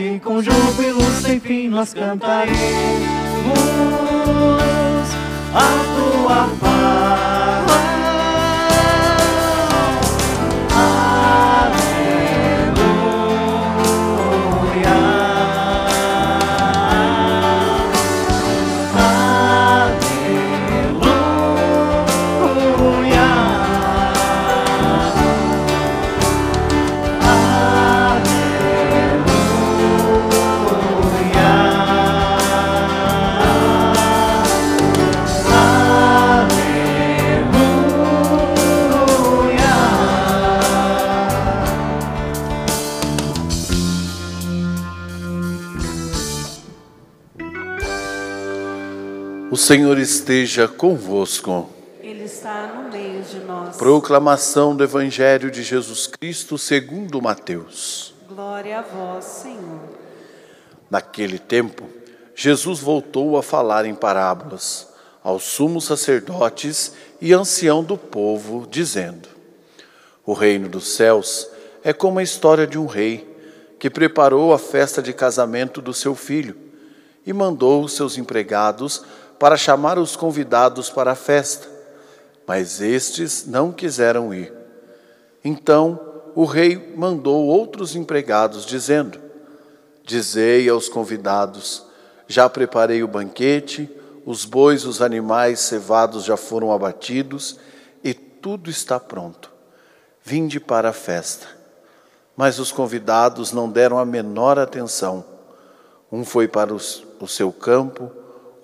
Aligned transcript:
e 0.00 0.20
com 0.20 0.42
júbilo 0.42 1.02
sem 1.22 1.40
fim 1.40 1.68
nós 1.68 1.94
cantaremos 1.94 2.56
a 5.54 5.68
tua 5.96 6.48
paz. 6.60 7.35
O 49.56 49.58
Senhor 49.58 49.96
esteja 49.96 50.68
convosco. 50.68 51.70
Ele 52.02 52.24
está 52.24 52.66
no 52.74 52.92
meio 52.92 53.22
de 53.22 53.38
nós. 53.38 53.74
Proclamação 53.78 54.76
do 54.76 54.84
Evangelho 54.84 55.50
de 55.50 55.62
Jesus 55.62 56.06
Cristo 56.06 56.58
segundo 56.58 57.22
Mateus. 57.22 58.12
Glória 58.28 58.80
a 58.80 58.82
vós, 58.82 59.24
Senhor. 59.24 59.80
Naquele 60.90 61.38
tempo, 61.38 61.88
Jesus 62.34 62.80
voltou 62.80 63.38
a 63.38 63.42
falar 63.42 63.86
em 63.86 63.94
parábolas 63.94 64.88
aos 65.24 65.44
sumos 65.44 65.84
sacerdotes 65.84 66.92
e 67.18 67.32
ancião 67.32 67.82
do 67.82 67.96
povo, 67.96 68.68
dizendo: 68.70 69.26
O 70.26 70.34
reino 70.34 70.68
dos 70.68 70.86
céus 70.86 71.48
é 71.82 71.94
como 71.94 72.18
a 72.18 72.22
história 72.22 72.66
de 72.66 72.78
um 72.78 72.84
rei 72.84 73.26
que 73.78 73.88
preparou 73.88 74.52
a 74.52 74.58
festa 74.58 75.00
de 75.00 75.14
casamento 75.14 75.80
do 75.80 75.94
seu 75.94 76.14
filho 76.14 76.54
e 77.26 77.32
mandou 77.32 77.82
os 77.82 77.94
seus 77.94 78.18
empregados 78.18 79.02
para 79.38 79.56
chamar 79.56 79.98
os 79.98 80.16
convidados 80.16 80.90
para 80.90 81.12
a 81.12 81.16
festa. 81.16 81.68
Mas 82.46 82.80
estes 82.80 83.46
não 83.46 83.72
quiseram 83.72 84.32
ir. 84.32 84.52
Então 85.44 86.00
o 86.34 86.44
rei 86.44 86.94
mandou 86.96 87.46
outros 87.46 87.96
empregados, 87.96 88.64
dizendo: 88.64 89.18
Dizei 90.04 90.68
aos 90.68 90.88
convidados: 90.88 91.84
Já 92.28 92.48
preparei 92.48 93.02
o 93.02 93.08
banquete, 93.08 93.90
os 94.24 94.44
bois 94.44 94.84
os 94.84 95.00
animais 95.00 95.60
cevados 95.60 96.24
já 96.24 96.36
foram 96.36 96.72
abatidos 96.72 97.58
e 98.02 98.12
tudo 98.12 98.68
está 98.68 99.00
pronto. 99.00 99.50
Vinde 100.22 100.60
para 100.60 100.90
a 100.90 100.92
festa. 100.92 101.46
Mas 102.36 102.58
os 102.58 102.70
convidados 102.70 103.52
não 103.52 103.70
deram 103.70 103.98
a 103.98 104.04
menor 104.04 104.58
atenção. 104.58 105.24
Um 106.12 106.24
foi 106.24 106.46
para 106.46 106.74
o 106.74 107.28
seu 107.28 107.50
campo, 107.50 108.10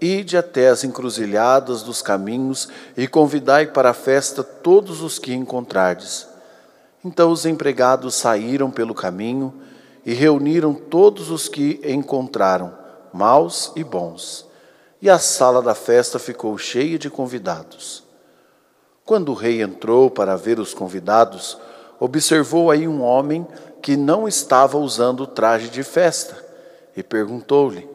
ide 0.00 0.36
até 0.36 0.68
as 0.68 0.84
encruzilhadas 0.84 1.82
dos 1.82 2.02
caminhos 2.02 2.68
e 2.96 3.06
convidai 3.06 3.66
para 3.66 3.90
a 3.90 3.94
festa 3.94 4.42
todos 4.42 5.02
os 5.02 5.18
que 5.18 5.32
encontrardes. 5.32 6.26
Então 7.04 7.30
os 7.30 7.46
empregados 7.46 8.14
saíram 8.14 8.70
pelo 8.70 8.94
caminho 8.94 9.54
e 10.04 10.12
reuniram 10.12 10.74
todos 10.74 11.30
os 11.30 11.48
que 11.48 11.80
encontraram, 11.84 12.76
maus 13.12 13.72
e 13.76 13.84
bons. 13.84 14.46
E 15.00 15.08
a 15.08 15.18
sala 15.18 15.62
da 15.62 15.74
festa 15.74 16.18
ficou 16.18 16.56
cheia 16.58 16.98
de 16.98 17.08
convidados. 17.08 18.02
Quando 19.04 19.30
o 19.30 19.34
rei 19.34 19.62
entrou 19.62 20.10
para 20.10 20.36
ver 20.36 20.58
os 20.58 20.74
convidados, 20.74 21.56
observou 22.00 22.70
aí 22.70 22.86
um 22.86 23.02
homem 23.02 23.46
que 23.80 23.96
não 23.96 24.28
estava 24.28 24.76
usando 24.76 25.20
o 25.20 25.26
traje 25.26 25.68
de 25.68 25.82
festa 25.82 26.44
e 26.96 27.02
perguntou-lhe: 27.02 27.88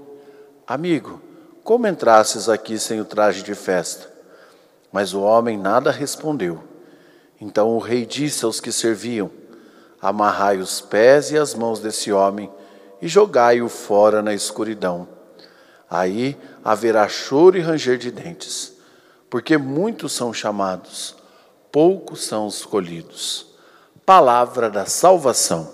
Amigo, 0.66 1.22
como 1.64 1.88
entrasses 1.88 2.50
aqui 2.50 2.78
sem 2.78 3.00
o 3.00 3.06
traje 3.06 3.42
de 3.42 3.56
festa? 3.56 4.12
Mas 4.92 5.14
o 5.14 5.22
homem 5.22 5.58
nada 5.58 5.92
respondeu. 5.92 6.64
Então 7.40 7.70
o 7.70 7.80
rei 7.80 8.06
disse 8.06 8.46
aos 8.46 8.60
que 8.60 8.72
serviam: 8.72 9.32
Amarrai 10.02 10.58
os 10.58 10.82
pés 10.82 11.32
e 11.32 11.38
as 11.38 11.54
mãos 11.54 11.80
desse 11.80 12.12
homem 12.12 12.52
e 13.02 13.08
jogai-o 13.08 13.70
fora 13.70 14.22
na 14.22 14.34
escuridão. 14.34 15.08
Aí 15.90 16.38
haverá 16.64 17.08
choro 17.08 17.58
e 17.58 17.62
ranger 17.62 17.98
de 17.98 18.12
dentes, 18.12 18.74
porque 19.30 19.58
muitos 19.58 20.14
são 20.14 20.34
chamados, 20.34 21.16
poucos 21.72 22.24
são 22.24 22.48
escolhidos. 22.48 23.48
Palavra 24.06 24.70
da 24.70 24.86
salvação. 24.86 25.74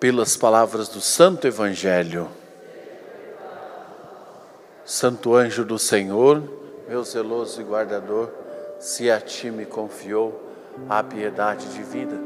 Pelas 0.00 0.36
palavras 0.36 0.88
do 0.88 1.00
Santo 1.00 1.46
Evangelho. 1.46 2.28
Santo 4.90 5.36
anjo 5.36 5.64
do 5.64 5.78
Senhor, 5.78 6.42
meu 6.88 7.04
zeloso 7.04 7.60
e 7.60 7.64
guardador, 7.64 8.28
se 8.80 9.08
a 9.08 9.20
ti 9.20 9.48
me 9.48 9.64
confiou 9.64 10.52
a 10.88 11.00
piedade 11.00 11.68
de 11.68 11.80
vida, 11.80 12.18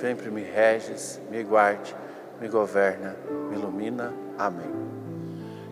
sempre 0.00 0.30
me 0.30 0.40
reges, 0.40 1.20
me 1.30 1.42
guarde, 1.42 1.94
me 2.40 2.48
governa, 2.48 3.14
me 3.50 3.56
ilumina. 3.56 4.14
Amém. 4.38 4.70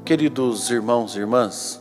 Queridos 0.05 0.69
irmãos 0.69 1.17
e 1.17 1.21
irmãs, 1.21 1.81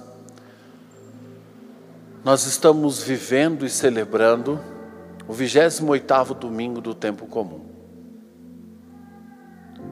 nós 2.23 2.45
estamos 2.45 3.03
vivendo 3.03 3.65
e 3.65 3.69
celebrando 3.69 4.61
o 5.27 5.33
28º 5.33 6.33
domingo 6.35 6.79
do 6.79 6.95
tempo 6.95 7.27
comum. 7.27 7.65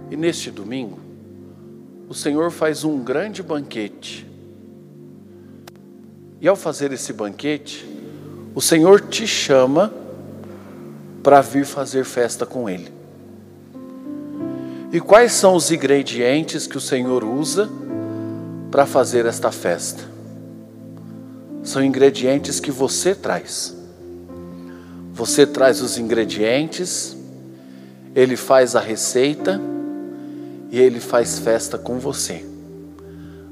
E 0.10 0.16
neste 0.16 0.50
domingo, 0.50 0.98
o 2.08 2.13
Senhor 2.13 2.50
faz 2.52 2.86
um 2.86 3.04
grande 3.04 3.44
banquete. 3.44 4.29
E 6.41 6.47
ao 6.47 6.56
fazer 6.56 6.91
esse 6.94 7.12
banquete, 7.12 7.86
o 8.56 8.62
Senhor 8.62 9.01
te 9.01 9.27
chama 9.27 9.94
para 11.21 11.41
vir 11.41 11.65
fazer 11.65 12.06
festa 12.06 12.45
com 12.45 12.69
Ele. 12.69 12.91
E 14.91 15.00
quais 15.00 15.33
são 15.33 15.53
os 15.53 15.69
ingredientes 15.69 16.65
que 16.65 16.77
o 16.77 16.81
Senhor 16.81 17.24
usa 17.24 17.69
para 18.71 18.86
fazer 18.86 19.25
esta 19.25 19.51
festa? 19.51 20.03
São 21.62 21.83
ingredientes 21.83 22.59
que 22.59 22.71
você 22.71 23.13
traz. 23.13 23.75
Você 25.13 25.45
traz 25.45 25.81
os 25.81 25.97
ingredientes, 25.97 27.18
Ele 28.15 28.38
faz 28.38 28.77
a 28.77 28.80
receita 28.80 29.59
e 30.71 30.80
Ele 30.80 31.01
faz 31.01 31.38
festa 31.38 31.77
com 31.77 32.00
você, 32.00 32.45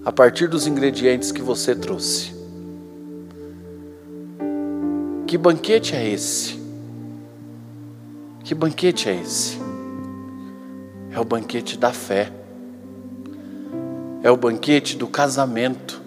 a 0.06 0.12
partir 0.12 0.48
dos 0.48 0.66
ingredientes 0.66 1.34
que 1.34 1.42
você 1.42 1.76
trouxe. 1.76 2.37
Que 5.28 5.38
banquete 5.38 5.94
é 5.94 6.08
esse? 6.08 6.58
Que 8.46 8.56
banquete 8.56 9.10
é 9.10 9.16
esse? 9.16 9.60
É 11.12 11.20
o 11.20 11.26
banquete 11.26 11.78
da 11.78 11.92
fé, 11.92 12.32
é 14.24 14.32
o 14.32 14.38
banquete 14.38 14.96
do 14.96 15.06
casamento, 15.06 16.02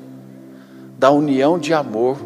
da 0.99 1.11
união 1.11 1.59
de 1.59 1.75
amor, 1.75 2.17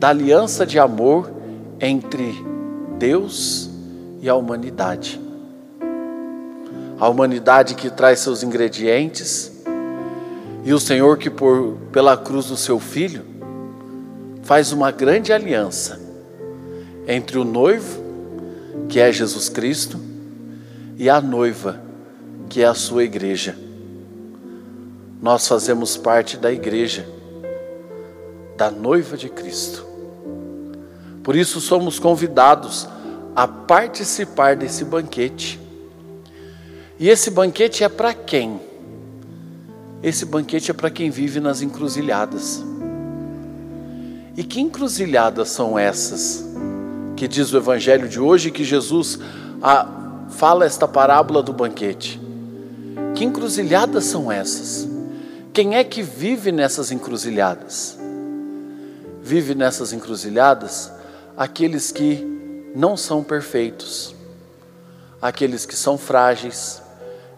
da 0.00 0.08
aliança 0.08 0.64
de 0.64 0.78
amor 0.78 1.30
entre 1.78 2.34
Deus 2.98 3.68
e 4.22 4.26
a 4.26 4.34
humanidade. 4.34 5.20
A 6.98 7.10
humanidade 7.10 7.74
que 7.74 7.90
traz 7.90 8.20
seus 8.20 8.42
ingredientes 8.42 9.52
e 10.64 10.72
o 10.72 10.80
Senhor 10.80 11.18
que 11.18 11.28
por 11.28 11.76
pela 11.92 12.16
cruz 12.16 12.46
do 12.46 12.56
seu 12.56 12.80
filho 12.80 13.22
faz 14.42 14.72
uma 14.72 14.90
grande 14.90 15.30
aliança 15.30 16.01
entre 17.06 17.38
o 17.38 17.44
noivo, 17.44 18.02
que 18.88 19.00
é 19.00 19.12
Jesus 19.12 19.48
Cristo, 19.48 19.98
e 20.96 21.08
a 21.08 21.20
noiva, 21.20 21.80
que 22.48 22.62
é 22.62 22.66
a 22.66 22.74
sua 22.74 23.04
igreja. 23.04 23.56
Nós 25.20 25.46
fazemos 25.46 25.96
parte 25.96 26.36
da 26.36 26.52
igreja, 26.52 27.06
da 28.56 28.70
noiva 28.70 29.16
de 29.16 29.28
Cristo. 29.28 29.86
Por 31.22 31.36
isso 31.36 31.60
somos 31.60 31.98
convidados 31.98 32.88
a 33.34 33.46
participar 33.46 34.56
desse 34.56 34.84
banquete. 34.84 35.60
E 36.98 37.08
esse 37.08 37.30
banquete 37.30 37.84
é 37.84 37.88
para 37.88 38.12
quem? 38.12 38.60
Esse 40.02 40.24
banquete 40.24 40.70
é 40.70 40.74
para 40.74 40.90
quem 40.90 41.10
vive 41.10 41.40
nas 41.40 41.62
encruzilhadas. 41.62 42.62
E 44.36 44.42
que 44.42 44.60
encruzilhadas 44.60 45.48
são 45.50 45.78
essas 45.78 46.51
que 47.22 47.28
diz 47.28 47.52
o 47.52 47.56
Evangelho 47.56 48.08
de 48.08 48.18
hoje 48.18 48.50
que 48.50 48.64
Jesus 48.64 49.16
ah, 49.62 50.26
fala 50.30 50.64
esta 50.64 50.88
parábola 50.88 51.40
do 51.40 51.52
banquete? 51.52 52.20
Que 53.14 53.24
encruzilhadas 53.24 54.06
são 54.06 54.32
essas? 54.32 54.88
Quem 55.52 55.76
é 55.76 55.84
que 55.84 56.02
vive 56.02 56.50
nessas 56.50 56.90
encruzilhadas? 56.90 57.96
Vive 59.22 59.54
nessas 59.54 59.92
encruzilhadas 59.92 60.90
aqueles 61.36 61.92
que 61.92 62.26
não 62.74 62.96
são 62.96 63.22
perfeitos, 63.22 64.16
aqueles 65.20 65.64
que 65.64 65.76
são 65.76 65.96
frágeis, 65.96 66.82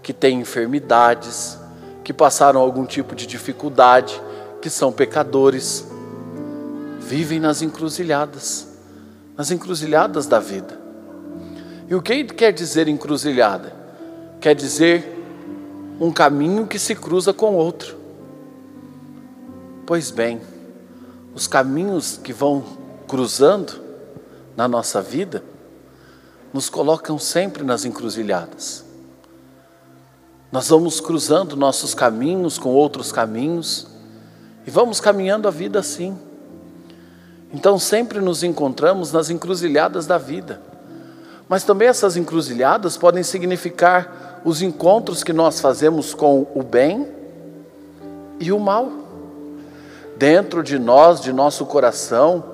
que 0.02 0.14
têm 0.14 0.40
enfermidades, 0.40 1.58
que 2.02 2.14
passaram 2.14 2.58
algum 2.58 2.87
tipo 2.87 3.14
de 3.14 3.26
dificuldade, 3.26 4.19
que 4.62 4.70
são 4.70 4.90
pecadores, 4.90 5.87
vivem 7.00 7.38
nas 7.38 7.60
encruzilhadas, 7.60 8.72
nas 9.36 9.50
encruzilhadas 9.50 10.26
da 10.26 10.38
vida. 10.38 10.78
E 11.88 11.94
o 11.94 12.00
que 12.00 12.25
quer 12.25 12.52
dizer 12.52 12.88
encruzilhada? 12.88 13.72
Quer 14.40 14.54
dizer 14.54 15.14
um 16.00 16.10
caminho 16.10 16.66
que 16.66 16.78
se 16.78 16.94
cruza 16.94 17.32
com 17.32 17.54
outro. 17.54 17.96
Pois 19.86 20.10
bem, 20.10 20.40
os 21.34 21.46
caminhos 21.46 22.19
que 22.22 22.32
vão 22.32 22.64
cruzando 23.06 23.81
na 24.56 24.66
nossa 24.66 25.02
vida 25.02 25.42
nos 26.52 26.70
colocam 26.70 27.19
sempre 27.19 27.64
nas 27.64 27.84
encruzilhadas. 27.84 28.84
Nós 30.50 30.69
vamos 30.69 31.00
cruzando 31.00 31.56
nossos 31.56 31.94
caminhos 31.94 32.58
com 32.58 32.70
outros 32.70 33.10
caminhos 33.10 33.88
e 34.64 34.70
vamos 34.70 35.00
caminhando 35.00 35.48
a 35.48 35.50
vida 35.50 35.80
assim. 35.80 36.16
Então 37.54 37.78
sempre 37.78 38.20
nos 38.20 38.42
encontramos 38.42 39.12
nas 39.12 39.30
encruzilhadas 39.30 40.06
da 40.06 40.18
vida. 40.18 40.60
Mas 41.48 41.62
também 41.62 41.86
essas 41.86 42.16
encruzilhadas 42.16 42.96
podem 42.96 43.22
significar 43.22 44.40
os 44.44 44.60
encontros 44.60 45.22
que 45.22 45.32
nós 45.32 45.60
fazemos 45.60 46.12
com 46.12 46.48
o 46.52 46.64
bem 46.64 47.06
e 48.40 48.50
o 48.50 48.58
mal. 48.58 48.90
Dentro 50.16 50.64
de 50.64 50.80
nós, 50.80 51.20
de 51.20 51.32
nosso 51.32 51.64
coração, 51.64 52.44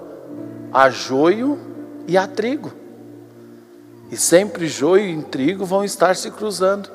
há 0.71 0.91
joio 0.91 1.59
e 2.07 2.19
há 2.19 2.27
trigo. 2.27 2.71
E 4.11 4.19
sempre 4.19 4.69
joio 4.69 5.19
e 5.19 5.23
trigo 5.23 5.65
vão 5.65 5.83
estar 5.83 6.15
se 6.15 6.31
cruzando. 6.31 6.91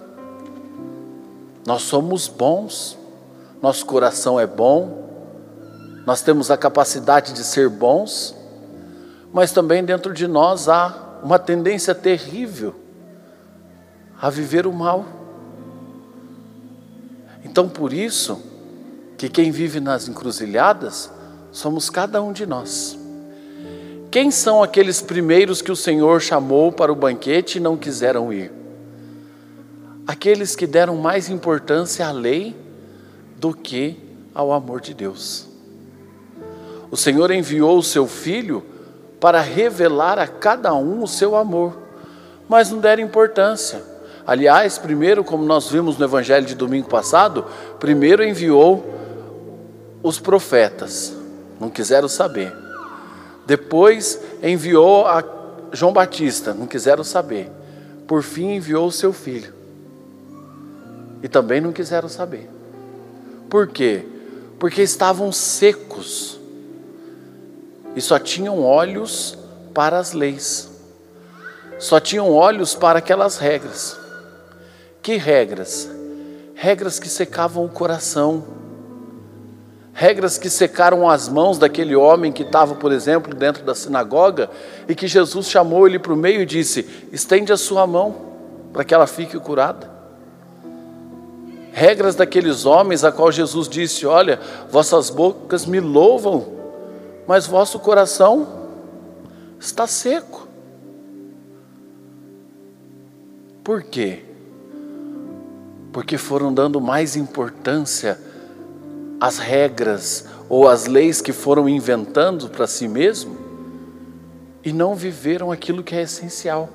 Nós 1.65 1.81
somos 1.81 2.27
bons, 2.27 2.99
nosso 3.61 3.83
coração 3.85 4.39
é 4.39 4.45
bom, 4.45 5.04
nós 6.05 6.21
temos 6.21 6.51
a 6.51 6.57
capacidade 6.57 7.33
de 7.33 7.43
ser 7.43 7.67
bons, 7.67 8.35
mas 9.33 9.51
também 9.51 9.83
dentro 9.83 10.13
de 10.13 10.27
nós 10.27 10.69
há 10.69 11.19
uma 11.23 11.39
tendência 11.39 11.95
terrível 11.95 12.75
a 14.21 14.29
viver 14.29 14.67
o 14.67 14.71
mal. 14.71 15.05
Então, 17.43 17.67
por 17.67 17.91
isso, 17.91 18.41
que 19.17 19.29
quem 19.29 19.51
vive 19.51 19.79
nas 19.79 20.07
encruzilhadas 20.07 21.11
somos 21.51 21.89
cada 21.89 22.21
um 22.21 22.31
de 22.31 22.45
nós. 22.45 22.97
Quem 24.11 24.29
são 24.29 24.61
aqueles 24.61 25.01
primeiros 25.01 25.61
que 25.61 25.71
o 25.71 25.75
Senhor 25.75 26.21
chamou 26.21 26.71
para 26.71 26.91
o 26.91 26.95
banquete 26.95 27.57
e 27.57 27.61
não 27.61 27.75
quiseram 27.75 28.31
ir? 28.31 28.51
Aqueles 30.07 30.55
que 30.55 30.67
deram 30.67 30.95
mais 30.97 31.29
importância 31.29 32.07
à 32.07 32.11
lei 32.11 32.55
do 33.37 33.53
que 33.53 33.97
ao 34.33 34.53
amor 34.53 34.79
de 34.79 34.93
Deus. 34.93 35.54
O 36.95 36.97
Senhor 36.97 37.29
enviou 37.29 37.77
o 37.77 37.83
seu 37.83 38.07
filho 38.07 38.63
para 39.19 39.41
revelar 39.41 40.17
a 40.17 40.25
cada 40.25 40.73
um 40.73 41.03
o 41.03 41.07
seu 41.09 41.35
amor, 41.35 41.77
mas 42.47 42.71
não 42.71 42.79
deram 42.79 43.03
importância. 43.03 43.83
Aliás, 44.25 44.77
primeiro, 44.77 45.21
como 45.21 45.43
nós 45.43 45.69
vimos 45.69 45.97
no 45.97 46.05
evangelho 46.05 46.45
de 46.45 46.55
domingo 46.55 46.87
passado, 46.87 47.45
primeiro 47.81 48.23
enviou 48.23 48.95
os 50.01 50.19
profetas, 50.21 51.13
não 51.59 51.69
quiseram 51.69 52.07
saber. 52.07 52.55
Depois 53.45 54.17
enviou 54.41 55.05
a 55.05 55.21
João 55.73 55.91
Batista, 55.91 56.53
não 56.53 56.65
quiseram 56.65 57.03
saber. 57.03 57.51
Por 58.07 58.23
fim 58.23 58.55
enviou 58.55 58.87
o 58.87 58.91
seu 58.93 59.11
filho. 59.11 59.53
E 61.21 61.27
também 61.27 61.59
não 61.59 61.73
quiseram 61.73 62.07
saber. 62.07 62.49
Por 63.49 63.67
quê? 63.67 64.05
Porque 64.57 64.81
estavam 64.81 65.29
secos 65.33 66.34
e 67.95 68.01
só 68.01 68.19
tinham 68.19 68.61
olhos 68.61 69.37
para 69.73 69.97
as 69.97 70.11
leis, 70.11 70.69
só 71.79 71.99
tinham 71.99 72.31
olhos 72.31 72.75
para 72.75 72.99
aquelas 72.99 73.37
regras. 73.37 73.97
Que 75.01 75.17
regras? 75.17 75.89
Regras 76.55 76.99
que 76.99 77.07
secavam 77.07 77.63
o 77.65 77.69
coração 77.69 78.43
regras 79.95 80.37
que 80.37 80.49
secaram 80.49 81.09
as 81.09 81.29
mãos 81.29 81.57
daquele 81.57 81.95
homem 81.95 82.29
que 82.29 82.43
estava, 82.43 82.75
por 82.75 82.91
exemplo, 82.91 83.33
dentro 83.33 83.63
da 83.63 83.73
sinagoga 83.73 84.49
e 84.89 84.93
que 84.93 85.07
Jesus 85.07 85.47
chamou 85.49 85.87
ele 85.87 85.97
para 85.97 86.13
o 86.13 86.17
meio 86.17 86.41
e 86.41 86.45
disse: 86.45 87.07
estende 87.13 87.53
a 87.53 87.57
sua 87.57 87.87
mão 87.87 88.13
para 88.73 88.83
que 88.83 88.93
ela 88.93 89.07
fique 89.07 89.39
curada. 89.39 89.89
Regras 91.71 92.13
daqueles 92.13 92.65
homens 92.65 93.05
a 93.05 93.11
qual 93.11 93.31
Jesus 93.31 93.69
disse: 93.69 94.05
Olha, 94.05 94.37
vossas 94.69 95.09
bocas 95.09 95.65
me 95.65 95.79
louvam, 95.79 96.45
mas 97.27 97.47
vosso 97.47 97.79
coração 97.79 98.47
está 99.59 99.87
seco. 99.87 100.47
Por 103.63 103.81
quê? 103.81 104.23
Porque 105.91 106.17
foram 106.17 106.53
dando 106.53 106.79
mais 106.79 107.15
importância 107.15 108.19
as 109.19 109.39
regras 109.39 110.25
ou 110.47 110.67
as 110.67 110.85
leis 110.85 111.21
que 111.21 111.31
foram 111.31 111.67
inventando 111.67 112.49
para 112.49 112.67
si 112.67 112.87
mesmo 112.87 113.37
e 114.63 114.71
não 114.71 114.95
viveram 114.95 115.51
aquilo 115.51 115.83
que 115.83 115.95
é 115.95 116.01
essencial. 116.01 116.69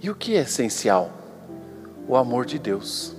E 0.00 0.10
o 0.10 0.14
que 0.14 0.36
é 0.36 0.40
essencial? 0.40 1.10
O 2.08 2.16
amor 2.16 2.44
de 2.44 2.58
Deus. 2.58 3.14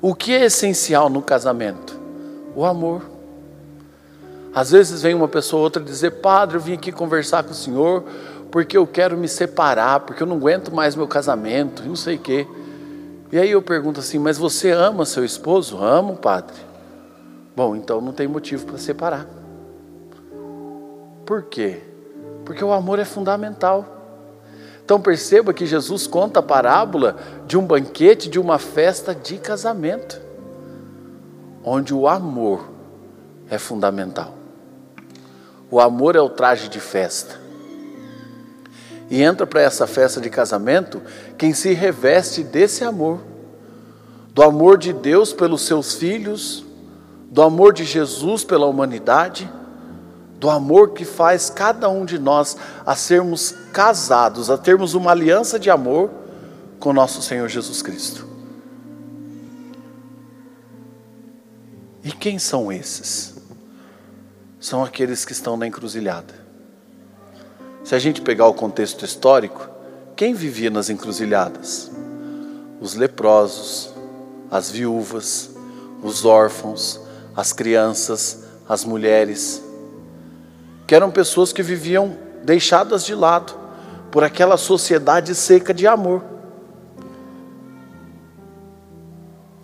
O 0.00 0.14
que 0.14 0.32
é 0.32 0.44
essencial 0.44 1.08
no 1.08 1.22
casamento? 1.22 1.98
O 2.54 2.64
amor. 2.64 3.17
Às 4.54 4.70
vezes 4.70 5.02
vem 5.02 5.14
uma 5.14 5.28
pessoa 5.28 5.60
ou 5.60 5.64
outra 5.64 5.82
dizer: 5.82 6.12
Padre, 6.22 6.56
eu 6.56 6.60
vim 6.60 6.74
aqui 6.74 6.90
conversar 6.90 7.44
com 7.44 7.50
o 7.50 7.54
senhor 7.54 8.04
porque 8.50 8.76
eu 8.76 8.86
quero 8.86 9.16
me 9.16 9.28
separar, 9.28 10.00
porque 10.00 10.22
eu 10.22 10.26
não 10.26 10.36
aguento 10.36 10.74
mais 10.74 10.96
meu 10.96 11.06
casamento, 11.06 11.82
não 11.84 11.96
sei 11.96 12.16
o 12.16 12.18
quê. 12.18 12.46
E 13.30 13.38
aí 13.38 13.50
eu 13.50 13.60
pergunto 13.60 14.00
assim: 14.00 14.18
Mas 14.18 14.38
você 14.38 14.70
ama 14.70 15.04
seu 15.04 15.24
esposo? 15.24 15.78
Amo, 15.78 16.16
padre. 16.16 16.56
Bom, 17.54 17.76
então 17.76 18.00
não 18.00 18.12
tem 18.12 18.26
motivo 18.26 18.66
para 18.66 18.78
separar. 18.78 19.26
Por 21.26 21.42
quê? 21.42 21.82
Porque 22.44 22.64
o 22.64 22.72
amor 22.72 22.98
é 22.98 23.04
fundamental. 23.04 23.96
Então 24.82 24.98
perceba 24.98 25.52
que 25.52 25.66
Jesus 25.66 26.06
conta 26.06 26.40
a 26.40 26.42
parábola 26.42 27.16
de 27.46 27.58
um 27.58 27.66
banquete, 27.66 28.30
de 28.30 28.40
uma 28.40 28.58
festa 28.58 29.14
de 29.14 29.36
casamento, 29.36 30.18
onde 31.62 31.92
o 31.92 32.08
amor 32.08 32.70
é 33.50 33.58
fundamental. 33.58 34.37
O 35.70 35.80
amor 35.80 36.16
é 36.16 36.20
o 36.20 36.28
traje 36.28 36.68
de 36.68 36.80
festa. 36.80 37.38
E 39.10 39.22
entra 39.22 39.46
para 39.46 39.62
essa 39.62 39.86
festa 39.86 40.20
de 40.20 40.28
casamento 40.28 41.00
quem 41.36 41.52
se 41.54 41.72
reveste 41.72 42.42
desse 42.42 42.84
amor, 42.84 43.20
do 44.34 44.42
amor 44.42 44.76
de 44.78 44.92
Deus 44.92 45.32
pelos 45.32 45.62
seus 45.62 45.94
filhos, 45.94 46.64
do 47.30 47.42
amor 47.42 47.72
de 47.72 47.84
Jesus 47.84 48.44
pela 48.44 48.66
humanidade, 48.66 49.50
do 50.38 50.48
amor 50.48 50.90
que 50.90 51.04
faz 51.04 51.50
cada 51.50 51.88
um 51.88 52.04
de 52.04 52.18
nós 52.18 52.56
a 52.86 52.94
sermos 52.94 53.52
casados, 53.72 54.50
a 54.50 54.56
termos 54.56 54.94
uma 54.94 55.10
aliança 55.10 55.58
de 55.58 55.70
amor 55.70 56.10
com 56.78 56.92
nosso 56.92 57.20
Senhor 57.20 57.48
Jesus 57.48 57.82
Cristo. 57.82 58.26
E 62.04 62.12
quem 62.12 62.38
são 62.38 62.70
esses? 62.70 63.37
São 64.60 64.82
aqueles 64.82 65.24
que 65.24 65.32
estão 65.32 65.56
na 65.56 65.66
encruzilhada. 65.66 66.34
Se 67.84 67.94
a 67.94 67.98
gente 67.98 68.20
pegar 68.20 68.46
o 68.46 68.54
contexto 68.54 69.04
histórico, 69.04 69.68
quem 70.16 70.34
vivia 70.34 70.68
nas 70.68 70.90
encruzilhadas? 70.90 71.90
Os 72.80 72.94
leprosos, 72.94 73.92
as 74.50 74.70
viúvas, 74.70 75.50
os 76.02 76.24
órfãos, 76.24 77.00
as 77.36 77.52
crianças, 77.52 78.44
as 78.68 78.84
mulheres, 78.84 79.62
que 80.86 80.94
eram 80.94 81.10
pessoas 81.10 81.52
que 81.52 81.62
viviam 81.62 82.16
deixadas 82.42 83.04
de 83.04 83.14
lado 83.14 83.54
por 84.10 84.24
aquela 84.24 84.56
sociedade 84.56 85.34
seca 85.34 85.72
de 85.72 85.86
amor. 85.86 86.24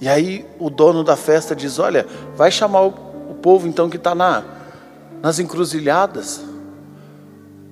E 0.01 0.09
aí 0.09 0.47
o 0.59 0.69
dono 0.69 1.03
da 1.03 1.17
festa 1.17 1.57
diz: 1.57 1.79
Olha, 1.79 2.07
vai 2.37 2.51
chamar 2.51 2.83
o, 2.83 2.93
povo 3.43 3.69
então 3.69 3.91
que 3.91 3.99
está 3.99 4.15
na, 4.15 4.43
nas 5.25 5.39
encruzilhadas 5.39 6.43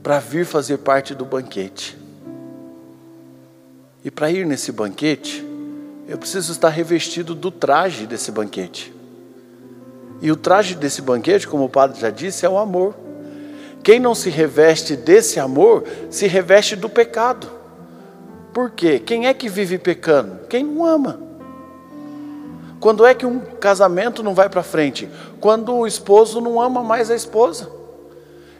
para 0.02 0.18
vir 0.18 0.46
fazer 0.46 0.78
parte 0.78 1.14
do 1.14 1.26
banquete. 1.26 1.98
E 4.02 4.10
para 4.10 4.30
ir 4.30 4.46
nesse 4.46 4.72
banquete, 4.72 5.46
eu 6.08 6.16
preciso 6.16 6.50
estar 6.50 6.70
revestido 6.70 7.34
do 7.34 7.50
traje 7.50 8.06
desse 8.06 8.32
banquete. 8.32 8.90
E 10.22 10.32
o 10.32 10.36
traje 10.36 10.74
desse 10.74 11.02
banquete, 11.02 11.46
como 11.46 11.64
o 11.64 11.68
padre 11.68 12.00
já 12.00 12.08
disse, 12.08 12.46
é 12.46 12.48
o 12.48 12.56
amor. 12.56 12.94
Quem 13.82 14.00
não 14.00 14.14
se 14.14 14.30
reveste 14.30 14.96
desse 14.96 15.38
amor, 15.38 15.84
se 16.08 16.26
reveste 16.26 16.74
do 16.74 16.88
pecado. 16.88 17.50
Por 18.54 18.70
quê? 18.70 18.98
Quem 18.98 19.26
é 19.26 19.34
que 19.34 19.50
vive 19.50 19.76
pecando? 19.76 20.46
Quem 20.48 20.64
não 20.64 20.86
ama. 20.86 21.20
Quando 22.82 23.06
é 23.06 23.14
que 23.14 23.24
um 23.24 23.38
casamento 23.38 24.24
não 24.24 24.34
vai 24.34 24.48
para 24.48 24.60
frente? 24.60 25.08
Quando 25.40 25.72
o 25.72 25.86
esposo 25.86 26.40
não 26.40 26.60
ama 26.60 26.82
mais 26.82 27.12
a 27.12 27.14
esposa. 27.14 27.70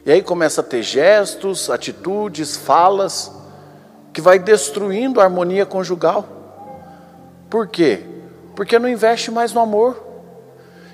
E 0.05 0.11
aí 0.13 0.21
começa 0.23 0.61
a 0.61 0.63
ter 0.63 0.81
gestos, 0.81 1.69
atitudes, 1.69 2.55
falas, 2.55 3.29
que 4.13 4.21
vai 4.21 4.39
destruindo 4.39 5.19
a 5.19 5.25
harmonia 5.25 5.65
conjugal. 5.65 6.25
Por 7.49 7.67
quê? 7.67 8.01
Porque 8.55 8.79
não 8.79 8.87
investe 8.87 9.29
mais 9.29 9.51
no 9.51 9.59
amor. 9.59 10.01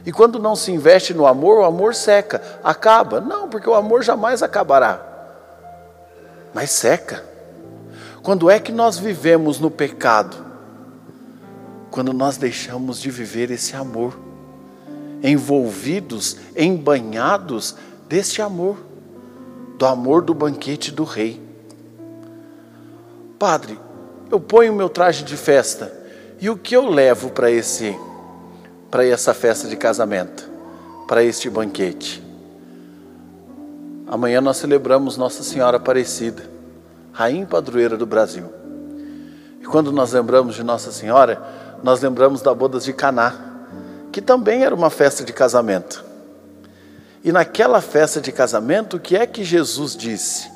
E 0.04 0.12
quando 0.12 0.40
não 0.40 0.56
se 0.56 0.72
investe 0.72 1.14
no 1.14 1.28
amor, 1.28 1.60
o 1.60 1.66
amor 1.66 1.94
seca, 1.94 2.42
acaba. 2.64 3.22
Não, 3.22 3.48
porque 3.48 3.70
o 3.70 3.76
amor 3.76 4.02
jamais 4.02 4.42
acabará. 4.42 5.00
Mas 6.52 6.72
seca. 6.72 7.24
Quando 8.24 8.50
é 8.50 8.60
que 8.60 8.72
nós 8.72 8.98
vivemos 8.98 9.60
no 9.60 9.70
pecado? 9.70 10.49
Quando 12.00 12.14
nós 12.14 12.38
deixamos 12.38 13.02
de 13.02 13.12
viver 13.12 13.52
esse 13.52 13.76
amor, 13.76 14.18
envolvidos, 15.22 16.38
embanhados 16.56 17.76
deste 18.08 18.42
amor, 18.42 18.78
do 19.78 19.86
amor 19.86 20.22
do 20.22 20.34
banquete 20.34 20.94
do 20.94 21.04
rei. 21.04 21.42
Padre, 23.38 23.78
eu 24.32 24.40
ponho 24.40 24.74
meu 24.74 24.88
traje 24.88 25.26
de 25.26 25.36
festa, 25.36 25.92
e 26.40 26.50
o 26.50 26.56
que 26.56 26.74
eu 26.74 26.88
levo 26.88 27.32
para 27.32 27.52
esse 27.52 27.94
para 28.90 29.06
essa 29.06 29.34
festa 29.34 29.68
de 29.68 29.76
casamento, 29.76 30.50
para 31.06 31.22
este 31.22 31.50
banquete. 31.50 32.24
Amanhã 34.08 34.40
nós 34.40 34.56
celebramos 34.56 35.18
Nossa 35.18 35.44
Senhora 35.44 35.76
Aparecida, 35.76 36.50
Rainha 37.12 37.46
Padroeira 37.46 37.98
do 37.98 38.06
Brasil. 38.06 38.46
E 39.60 39.66
quando 39.66 39.92
nós 39.92 40.14
lembramos 40.14 40.56
de 40.56 40.64
Nossa 40.64 40.94
Senhora, 40.94 41.68
nós 41.84 42.02
lembramos 42.02 42.42
da 42.42 42.54
bodas 42.54 42.84
de 42.84 42.94
Caná, 42.94 43.34
que 44.12 44.22
também 44.22 44.64
era 44.64 44.74
uma 44.74 44.90
festa 44.90 45.24
de 45.24 45.34
casamento. 45.34 46.04
E 47.24 47.32
naquela 47.32 47.82
festa 47.82 48.22
de 48.22 48.32
casamento, 48.32 48.98
o 48.98 49.00
que 49.00 49.16
é 49.16 49.26
que 49.26 49.44
Jesus 49.44 49.96
disse? 49.96 50.50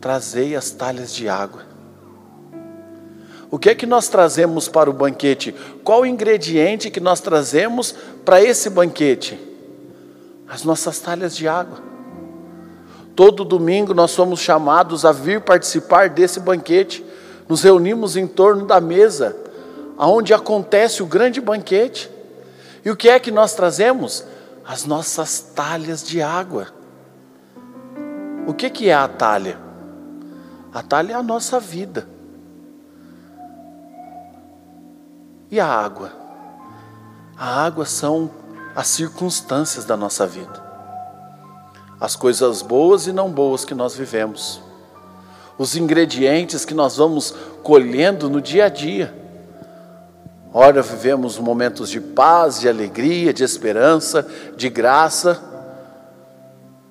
Trazei 0.00 0.54
as 0.54 0.70
talhas 0.70 1.14
de 1.14 1.28
água. 1.28 1.62
O 3.50 3.58
que 3.58 3.70
é 3.70 3.74
que 3.74 3.86
nós 3.86 4.08
trazemos 4.08 4.68
para 4.68 4.88
o 4.88 4.94
banquete? 4.94 5.54
Qual 5.84 6.02
o 6.02 6.06
ingrediente 6.06 6.90
que 6.90 7.00
nós 7.00 7.20
trazemos 7.20 7.94
para 8.24 8.42
esse 8.42 8.70
banquete? 8.70 9.38
As 10.48 10.64
nossas 10.64 10.98
talhas 10.98 11.36
de 11.36 11.46
água. 11.46 11.78
Todo 13.14 13.44
domingo 13.44 13.92
nós 13.92 14.10
somos 14.10 14.40
chamados 14.40 15.04
a 15.04 15.12
vir 15.12 15.42
participar 15.42 16.08
desse 16.08 16.40
banquete. 16.40 17.04
Nos 17.46 17.62
reunimos 17.62 18.16
em 18.16 18.26
torno 18.26 18.66
da 18.66 18.80
mesa, 18.80 19.36
aonde 20.02 20.34
acontece 20.34 21.00
o 21.00 21.06
grande 21.06 21.40
banquete. 21.40 22.10
E 22.84 22.90
o 22.90 22.96
que 22.96 23.08
é 23.08 23.20
que 23.20 23.30
nós 23.30 23.54
trazemos? 23.54 24.24
As 24.66 24.84
nossas 24.84 25.38
talhas 25.54 26.02
de 26.02 26.20
água. 26.20 26.66
O 28.44 28.52
que, 28.52 28.68
que 28.68 28.88
é 28.88 28.94
a 28.94 29.06
talha? 29.06 29.60
A 30.74 30.82
talha 30.82 31.12
é 31.12 31.14
a 31.14 31.22
nossa 31.22 31.60
vida. 31.60 32.08
E 35.48 35.60
a 35.60 35.68
água? 35.68 36.10
A 37.38 37.64
água 37.64 37.86
são 37.86 38.28
as 38.74 38.88
circunstâncias 38.88 39.84
da 39.84 39.96
nossa 39.96 40.26
vida. 40.26 40.60
As 42.00 42.16
coisas 42.16 42.60
boas 42.60 43.06
e 43.06 43.12
não 43.12 43.30
boas 43.30 43.64
que 43.64 43.72
nós 43.72 43.94
vivemos. 43.94 44.60
Os 45.56 45.76
ingredientes 45.76 46.64
que 46.64 46.74
nós 46.74 46.96
vamos 46.96 47.32
colhendo 47.62 48.28
no 48.28 48.40
dia 48.40 48.64
a 48.64 48.68
dia. 48.68 49.21
Ora, 50.54 50.82
vivemos 50.82 51.38
momentos 51.38 51.88
de 51.88 52.00
paz, 52.00 52.60
de 52.60 52.68
alegria, 52.68 53.32
de 53.32 53.42
esperança, 53.42 54.26
de 54.54 54.68
graça. 54.68 55.40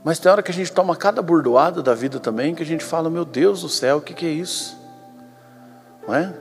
Mas 0.03 0.17
tem 0.17 0.31
hora 0.31 0.41
que 0.41 0.49
a 0.49 0.53
gente 0.53 0.71
toma 0.71 0.95
cada 0.95 1.21
burdoada 1.21 1.83
da 1.83 1.93
vida 1.93 2.19
também, 2.19 2.55
que 2.55 2.63
a 2.63 2.65
gente 2.65 2.83
fala: 2.83 3.09
Meu 3.09 3.23
Deus 3.23 3.61
do 3.61 3.69
céu, 3.69 3.97
o 3.97 4.01
que, 4.01 4.15
que 4.15 4.25
é 4.25 4.29
isso? 4.29 4.75
Não 6.07 6.15
é? 6.15 6.33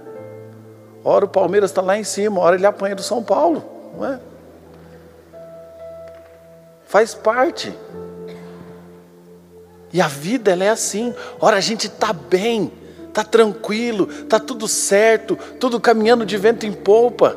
Ora 1.04 1.26
o 1.26 1.28
Palmeiras 1.28 1.70
está 1.70 1.82
lá 1.82 1.98
em 1.98 2.04
cima, 2.04 2.40
ora 2.40 2.56
ele 2.56 2.66
apanha 2.66 2.94
do 2.94 3.02
São 3.02 3.22
Paulo, 3.22 3.64
não 3.96 4.06
é? 4.06 4.20
Faz 6.86 7.14
parte. 7.14 7.74
E 9.92 10.00
a 10.00 10.08
vida 10.08 10.52
ela 10.52 10.64
é 10.64 10.70
assim. 10.70 11.14
Ora 11.40 11.56
a 11.56 11.60
gente 11.60 11.86
está 11.86 12.12
bem, 12.12 12.72
está 13.10 13.22
tranquilo, 13.22 14.08
está 14.08 14.40
tudo 14.40 14.66
certo, 14.66 15.36
tudo 15.58 15.78
caminhando 15.78 16.24
de 16.24 16.36
vento 16.36 16.64
em 16.64 16.72
polpa. 16.72 17.36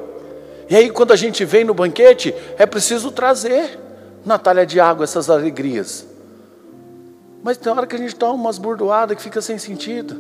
E 0.70 0.76
aí 0.76 0.90
quando 0.90 1.12
a 1.12 1.16
gente 1.16 1.44
vem 1.44 1.66
no 1.66 1.74
banquete, 1.74 2.34
é 2.58 2.66
preciso 2.66 3.12
trazer 3.12 3.80
na 4.26 4.40
talha 4.40 4.66
de 4.66 4.80
água 4.80 5.04
essas 5.04 5.30
alegrias. 5.30 6.08
Mas 7.44 7.58
tem 7.58 7.72
hora 7.72 7.86
que 7.86 7.96
a 7.96 8.00
gente 8.00 8.16
toma 8.16 8.34
umas 8.34 8.58
burdoadas 8.58 9.18
que 9.18 9.24
fica 9.24 9.42
sem 9.42 9.58
sentido. 9.58 10.16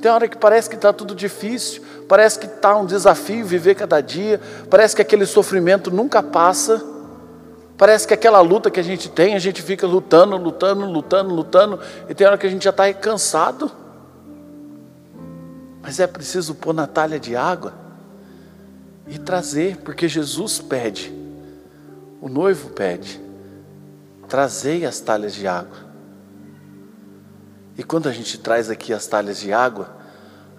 Tem 0.00 0.10
hora 0.10 0.28
que 0.28 0.36
parece 0.36 0.68
que 0.68 0.76
está 0.76 0.92
tudo 0.92 1.14
difícil, 1.14 1.82
parece 2.08 2.38
que 2.38 2.46
está 2.46 2.76
um 2.76 2.86
desafio 2.86 3.44
viver 3.44 3.74
cada 3.74 4.00
dia, 4.00 4.40
parece 4.70 4.94
que 4.94 5.02
aquele 5.02 5.26
sofrimento 5.26 5.90
nunca 5.90 6.22
passa, 6.22 6.84
parece 7.76 8.06
que 8.06 8.14
aquela 8.14 8.40
luta 8.40 8.70
que 8.70 8.78
a 8.78 8.82
gente 8.82 9.08
tem, 9.08 9.34
a 9.34 9.40
gente 9.40 9.60
fica 9.60 9.86
lutando, 9.86 10.36
lutando, 10.36 10.86
lutando, 10.86 11.34
lutando, 11.34 11.80
e 12.08 12.14
tem 12.14 12.26
hora 12.26 12.38
que 12.38 12.46
a 12.46 12.50
gente 12.50 12.64
já 12.64 12.70
está 12.70 12.92
cansado. 12.92 13.70
Mas 15.88 15.98
é 16.00 16.06
preciso 16.06 16.54
pôr 16.54 16.74
na 16.74 16.86
talha 16.86 17.18
de 17.18 17.34
água 17.34 17.72
e 19.06 19.18
trazer, 19.18 19.78
porque 19.78 20.06
Jesus 20.06 20.58
pede, 20.58 21.10
o 22.20 22.28
noivo 22.28 22.68
pede, 22.72 23.18
trazei 24.28 24.84
as 24.84 25.00
talhas 25.00 25.32
de 25.34 25.46
água. 25.46 25.78
E 27.78 27.82
quando 27.82 28.06
a 28.06 28.12
gente 28.12 28.36
traz 28.36 28.68
aqui 28.68 28.92
as 28.92 29.06
talhas 29.06 29.40
de 29.40 29.50
água, 29.50 29.96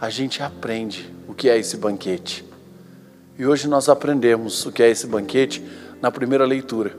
a 0.01 0.09
gente 0.09 0.41
aprende 0.41 1.13
o 1.27 1.35
que 1.35 1.47
é 1.47 1.59
esse 1.59 1.77
banquete. 1.77 2.43
E 3.37 3.45
hoje 3.45 3.67
nós 3.67 3.87
aprendemos 3.87 4.65
o 4.65 4.71
que 4.71 4.81
é 4.81 4.89
esse 4.89 5.05
banquete 5.05 5.63
na 6.01 6.09
primeira 6.09 6.43
leitura. 6.43 6.97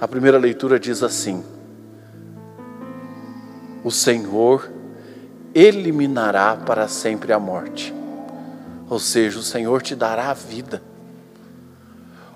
A 0.00 0.08
primeira 0.08 0.38
leitura 0.38 0.80
diz 0.80 1.02
assim: 1.02 1.44
O 3.84 3.90
Senhor 3.90 4.80
eliminará 5.54 6.56
para 6.56 6.88
sempre 6.88 7.32
a 7.32 7.38
morte. 7.38 7.94
Ou 8.88 8.98
seja, 8.98 9.38
o 9.38 9.42
Senhor 9.42 9.82
te 9.82 9.94
dará 9.94 10.30
a 10.30 10.34
vida. 10.34 10.82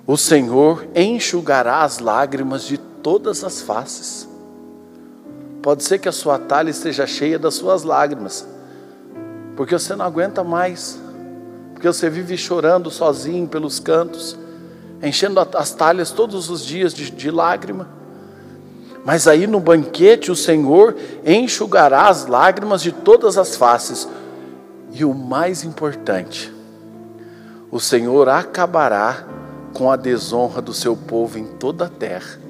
O 0.07 0.17
Senhor 0.17 0.87
enxugará 0.95 1.83
as 1.83 1.99
lágrimas 1.99 2.65
de 2.65 2.79
todas 2.79 3.43
as 3.43 3.61
faces. 3.61 4.29
Pode 5.63 5.83
ser 5.83 5.99
que 5.99 6.09
a 6.09 6.13
sua 6.13 6.39
talha 6.39 6.71
esteja 6.71 7.07
cheia 7.07 7.39
das 7.39 7.55
suas 7.55 7.83
lágrimas, 7.83 8.47
porque 9.57 9.77
você 9.77 9.97
não 9.97 10.05
aguenta 10.05 10.45
mais, 10.45 10.97
porque 11.73 11.89
você 11.89 12.09
vive 12.09 12.39
chorando 12.39 12.89
sozinho 12.89 13.49
pelos 13.49 13.81
cantos, 13.81 14.39
enchendo 15.03 15.41
as 15.41 15.73
talhas 15.73 16.13
todos 16.13 16.49
os 16.51 16.65
dias 16.65 16.95
de, 16.95 17.11
de 17.11 17.31
lágrima. 17.33 17.96
Mas 19.07 19.29
aí 19.29 19.47
no 19.47 19.61
banquete 19.61 20.33
o 20.33 20.37
Senhor 20.37 20.97
enxugará 21.25 22.09
as 22.09 22.27
lágrimas 22.27 22.83
de 22.83 22.91
todas 22.91 23.39
as 23.39 23.55
faces. 23.55 24.09
E 24.91 25.05
o 25.05 25.15
mais 25.15 25.63
importante, 25.63 26.53
o 27.71 27.79
Senhor 27.79 28.29
acabará 28.29 29.25
com 29.73 29.93
a 29.93 29.95
desonra 29.95 30.61
do 30.61 30.75
seu 30.75 30.97
povo 30.97 31.39
em 31.39 31.45
toda 31.45 31.85
a 31.85 31.89
terra. 31.89 32.41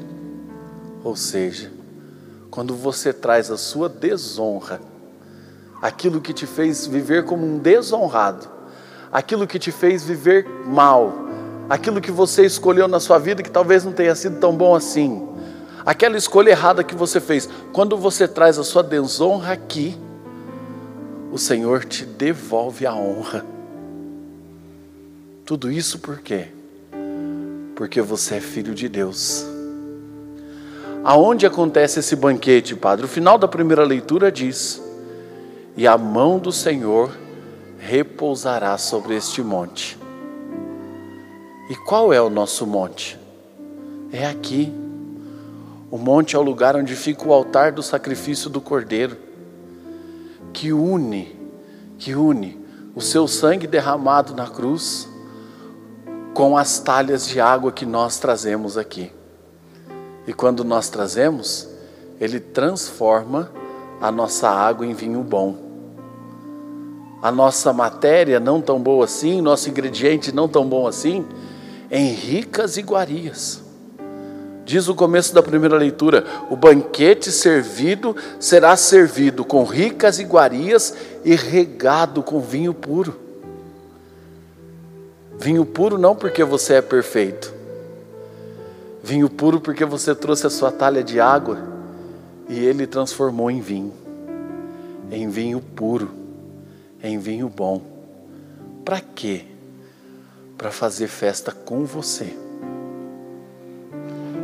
Ou 1.05 1.15
seja, 1.15 1.71
quando 2.51 2.75
você 2.75 3.13
traz 3.13 3.51
a 3.51 3.59
sua 3.59 3.87
desonra, 3.87 4.81
aquilo 5.83 6.23
que 6.23 6.33
te 6.33 6.47
fez 6.47 6.87
viver 6.87 7.27
como 7.27 7.47
um 7.47 7.59
desonrado, 7.59 8.49
aquilo 9.13 9.47
que 9.47 9.59
te 9.59 9.71
fez 9.71 10.05
viver 10.05 10.49
mal, 10.65 11.13
aquilo 11.69 12.01
que 12.01 12.11
você 12.11 12.47
escolheu 12.47 12.89
na 12.89 12.99
sua 12.99 13.19
vida 13.19 13.43
que 13.43 13.51
talvez 13.51 13.85
não 13.85 13.93
tenha 13.93 14.15
sido 14.15 14.39
tão 14.41 14.57
bom 14.57 14.75
assim, 14.75 15.36
aquela 15.87 16.17
escolha 16.17 16.51
errada 16.51 16.83
que 16.83 16.97
você 16.97 17.21
fez, 17.21 17.49
quando 17.73 17.97
você 17.97 18.27
traz 18.27 18.59
a 18.59 18.65
sua 18.65 18.83
desonra 18.83 19.53
aqui, 19.53 19.97
o 21.31 21.39
Senhor 21.39 21.85
te 21.85 22.05
devolve 22.05 22.85
a 22.85 22.95
honra. 22.95 23.47
Tudo 25.45 25.71
isso 25.71 26.01
por 26.01 26.19
quê? 26.19 26.49
Porque 27.77 28.03
você 28.03 28.37
é 28.37 28.41
filho 28.41 28.75
de 28.75 28.89
Deus. 28.89 29.47
Aonde 31.05 31.47
acontece 31.47 32.01
esse 32.01 32.17
banquete, 32.17 32.75
Padre? 32.75 33.05
O 33.05 33.09
final 33.09 33.39
da 33.39 33.47
primeira 33.47 33.85
leitura 33.85 34.33
diz: 34.33 34.83
E 35.77 35.87
a 35.87 35.97
mão 35.97 36.39
do 36.39 36.51
Senhor 36.51 37.17
repousará 37.79 38.77
sobre 38.77 39.15
este 39.15 39.41
monte. 39.41 39.97
E 41.71 41.77
qual 41.77 42.13
é 42.13 42.21
o 42.21 42.29
nosso 42.29 42.67
monte? 42.67 43.17
É 44.11 44.27
aqui. 44.27 44.86
O 45.91 45.99
monte 45.99 46.37
é 46.37 46.39
o 46.39 46.43
lugar 46.43 46.77
onde 46.77 46.95
fica 46.95 47.27
o 47.27 47.33
altar 47.33 47.73
do 47.73 47.83
sacrifício 47.83 48.51
do 48.51 48.61
Cordeiro, 48.61 49.17
que 50.53 50.73
une, 50.73 51.37
que 51.99 52.15
une 52.15 52.65
o 52.95 53.01
seu 53.01 53.29
sangue 53.29 53.67
derramado 53.67 54.35
na 54.35 54.49
cruz 54.49 55.09
com 56.33 56.57
as 56.57 56.79
talhas 56.79 57.27
de 57.27 57.41
água 57.41 57.71
que 57.71 57.87
nós 57.87 58.19
trazemos 58.19 58.77
aqui. 58.79 59.13
E 60.27 60.33
quando 60.33 60.65
nós 60.65 60.89
trazemos, 60.89 61.69
ele 62.21 62.41
transforma 62.41 63.51
a 64.01 64.11
nossa 64.11 64.49
água 64.49 64.87
em 64.87 64.95
vinho 64.95 65.23
bom 65.23 65.67
a 67.27 67.33
nossa 67.33 67.73
matéria 67.73 68.39
não 68.39 68.61
tão 68.61 68.81
boa 68.81 69.05
assim, 69.05 69.41
nosso 69.41 69.69
ingrediente 69.69 70.33
não 70.33 70.47
tão 70.47 70.65
bom 70.65 70.87
assim, 70.87 71.27
em 71.91 72.13
ricas 72.13 72.77
iguarias. 72.77 73.65
Diz 74.67 74.89
o 74.89 74.95
começo 74.95 75.33
da 75.33 75.43
primeira 75.43 75.77
leitura: 75.77 76.27
o 76.51 76.57
banquete 76.57 77.33
servido 77.33 78.15
será 78.39 78.77
servido 78.77 79.45
com 79.45 79.65
ricas 79.65 80.19
iguarias 80.19 80.95
e 81.25 81.35
regado 81.35 82.23
com 82.23 82.41
vinho 82.41 82.75
puro. 82.75 83.19
Vinho 85.39 85.65
puro 85.65 85.97
não 85.97 86.15
porque 86.15 86.45
você 86.45 86.75
é 86.75 86.83
perfeito, 86.83 87.55
vinho 89.03 89.31
puro 89.31 89.61
porque 89.61 89.85
você 89.85 90.15
trouxe 90.15 90.47
a 90.47 90.51
sua 90.51 90.73
talha 90.73 91.05
de 91.05 91.21
água 91.21 91.59
e 92.49 92.59
ele 92.59 92.87
transformou 92.87 93.51
em 93.51 93.61
vinho, 93.61 93.93
em 95.11 95.29
vinho 95.29 95.61
puro 95.61 96.27
em 97.03 97.19
vinho 97.19 97.49
bom. 97.49 97.81
Para 98.85 99.01
quê? 99.01 99.45
Para 100.57 100.71
fazer 100.71 101.09
festa 101.09 101.53
com 101.53 101.85
você. 101.85 102.46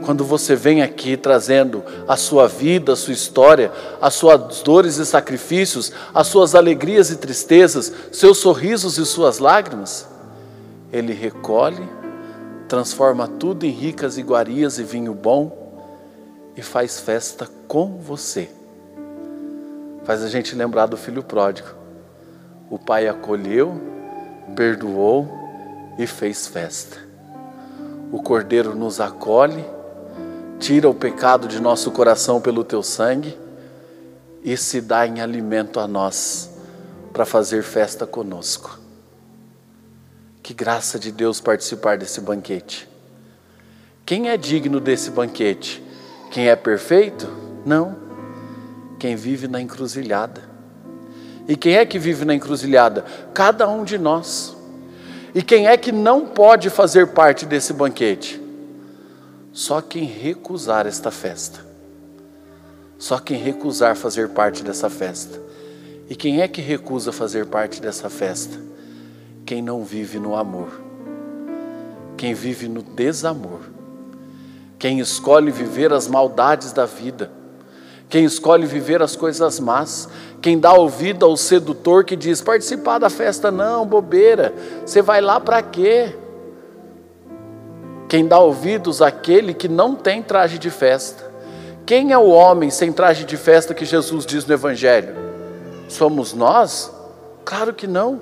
Quando 0.04 0.24
você 0.24 0.54
vem 0.54 0.82
aqui 0.82 1.16
trazendo 1.16 1.82
a 2.06 2.16
sua 2.16 2.48
vida, 2.48 2.92
a 2.92 2.96
sua 2.96 3.12
história, 3.12 3.72
as 4.00 4.14
suas 4.14 4.60
dores 4.62 4.96
e 4.96 5.06
sacrifícios, 5.06 5.92
as 6.14 6.26
suas 6.26 6.54
alegrias 6.54 7.10
e 7.10 7.16
tristezas, 7.16 7.92
seus 8.10 8.38
sorrisos 8.38 8.98
e 8.98 9.06
suas 9.06 9.38
lágrimas, 9.38 10.08
Ele 10.92 11.12
recolhe, 11.12 11.88
transforma 12.68 13.26
tudo 13.26 13.64
em 13.64 13.70
ricas 13.70 14.18
iguarias 14.18 14.78
e 14.78 14.82
vinho 14.82 15.14
bom 15.14 15.60
e 16.56 16.62
faz 16.62 17.00
festa 17.00 17.48
com 17.68 17.98
você. 17.98 18.50
Faz 20.04 20.22
a 20.22 20.28
gente 20.28 20.54
lembrar 20.54 20.86
do 20.86 20.96
filho 20.96 21.22
pródigo 21.22 21.82
o 22.72 22.78
pai 22.78 23.06
acolheu, 23.06 23.78
perdoou 24.56 25.28
e 25.98 26.06
fez 26.06 26.46
festa. 26.46 26.96
O 28.10 28.22
Cordeiro 28.22 28.74
nos 28.74 28.98
acolhe, 28.98 29.62
tira 30.62 30.88
o 30.88 30.94
pecado 30.94 31.48
de 31.48 31.60
nosso 31.60 31.90
coração 31.90 32.40
pelo 32.40 32.62
teu 32.62 32.84
sangue 32.84 33.36
e 34.44 34.56
se 34.56 34.80
dá 34.80 35.04
em 35.04 35.20
alimento 35.20 35.80
a 35.80 35.88
nós 35.88 36.52
para 37.12 37.26
fazer 37.26 37.64
festa 37.64 38.06
conosco. 38.06 38.78
Que 40.40 40.54
graça 40.54 41.00
de 41.00 41.10
Deus 41.10 41.40
participar 41.40 41.98
desse 41.98 42.20
banquete. 42.20 42.88
Quem 44.06 44.30
é 44.30 44.36
digno 44.36 44.78
desse 44.78 45.10
banquete? 45.10 45.82
Quem 46.30 46.48
é 46.48 46.54
perfeito? 46.54 47.28
Não. 47.66 47.96
Quem 49.00 49.16
vive 49.16 49.48
na 49.48 49.60
encruzilhada 49.60 50.52
e 51.48 51.56
quem 51.56 51.74
é 51.74 51.84
que 51.84 51.98
vive 51.98 52.24
na 52.24 52.34
encruzilhada? 52.34 53.04
Cada 53.34 53.68
um 53.68 53.82
de 53.82 53.98
nós. 53.98 54.56
E 55.34 55.42
quem 55.42 55.66
é 55.66 55.76
que 55.76 55.90
não 55.90 56.24
pode 56.24 56.70
fazer 56.70 57.08
parte 57.08 57.44
desse 57.44 57.72
banquete? 57.72 58.41
Só 59.52 59.80
quem 59.80 60.04
recusar 60.04 60.86
esta 60.86 61.10
festa. 61.10 61.64
Só 62.98 63.18
quem 63.18 63.38
recusar 63.38 63.94
fazer 63.96 64.30
parte 64.30 64.62
dessa 64.62 64.88
festa. 64.88 65.40
E 66.08 66.14
quem 66.14 66.40
é 66.40 66.48
que 66.48 66.60
recusa 66.60 67.12
fazer 67.12 67.46
parte 67.46 67.80
dessa 67.80 68.08
festa? 68.08 68.58
Quem 69.44 69.60
não 69.60 69.84
vive 69.84 70.18
no 70.18 70.36
amor. 70.36 70.80
Quem 72.16 72.34
vive 72.34 72.68
no 72.68 72.82
desamor. 72.82 73.60
Quem 74.78 74.98
escolhe 75.00 75.50
viver 75.50 75.92
as 75.92 76.08
maldades 76.08 76.72
da 76.72 76.86
vida 76.86 77.42
quem 78.12 78.26
escolhe 78.26 78.66
viver 78.66 79.00
as 79.00 79.16
coisas 79.16 79.58
más, 79.58 80.06
quem 80.42 80.60
dá 80.60 80.74
ouvido 80.74 81.24
ao 81.24 81.34
sedutor 81.34 82.04
que 82.04 82.14
diz: 82.14 82.42
participar 82.42 82.98
da 82.98 83.08
festa 83.08 83.50
não, 83.50 83.86
bobeira, 83.86 84.52
você 84.84 85.00
vai 85.00 85.22
lá 85.22 85.40
para 85.40 85.62
quê? 85.62 86.14
Quem 88.12 88.26
dá 88.26 88.38
ouvidos 88.38 89.00
àquele 89.00 89.54
que 89.54 89.70
não 89.70 89.94
tem 89.94 90.22
traje 90.22 90.58
de 90.58 90.68
festa. 90.68 91.32
Quem 91.86 92.12
é 92.12 92.18
o 92.18 92.28
homem 92.28 92.68
sem 92.68 92.92
traje 92.92 93.24
de 93.24 93.38
festa 93.38 93.72
que 93.72 93.86
Jesus 93.86 94.26
diz 94.26 94.44
no 94.44 94.52
Evangelho? 94.52 95.14
Somos 95.88 96.34
nós? 96.34 96.92
Claro 97.42 97.72
que 97.72 97.86
não. 97.86 98.20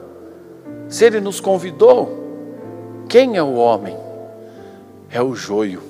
Se 0.89 1.07
ele 1.07 1.21
nos 1.21 1.41
convidou, 1.41 3.05
quem 3.09 3.37
é 3.37 3.43
o 3.43 3.55
homem? 3.55 3.97
É 5.11 5.21
o 5.21 5.35
joio. 5.35 5.83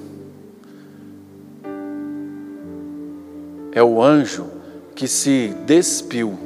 é 3.70 3.82
o 3.82 4.02
anjo 4.02 4.46
que 4.94 5.06
se 5.06 5.54
despiu 5.66 6.38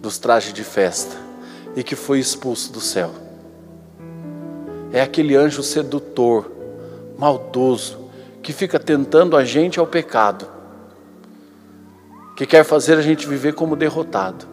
dos 0.00 0.16
trajes 0.16 0.54
de 0.54 0.64
festa 0.64 1.14
e 1.76 1.82
que 1.82 1.94
foi 1.94 2.18
expulso 2.18 2.72
do 2.72 2.80
céu. 2.80 3.10
É 4.90 5.02
aquele 5.02 5.36
anjo 5.36 5.62
sedutor, 5.62 6.61
maldoso, 7.18 7.98
que 8.42 8.52
fica 8.52 8.78
tentando 8.78 9.36
a 9.36 9.44
gente 9.44 9.78
ao 9.78 9.86
pecado, 9.86 10.46
que 12.36 12.46
quer 12.46 12.64
fazer 12.64 12.98
a 12.98 13.02
gente 13.02 13.26
viver 13.26 13.54
como 13.54 13.76
derrotado. 13.76 14.46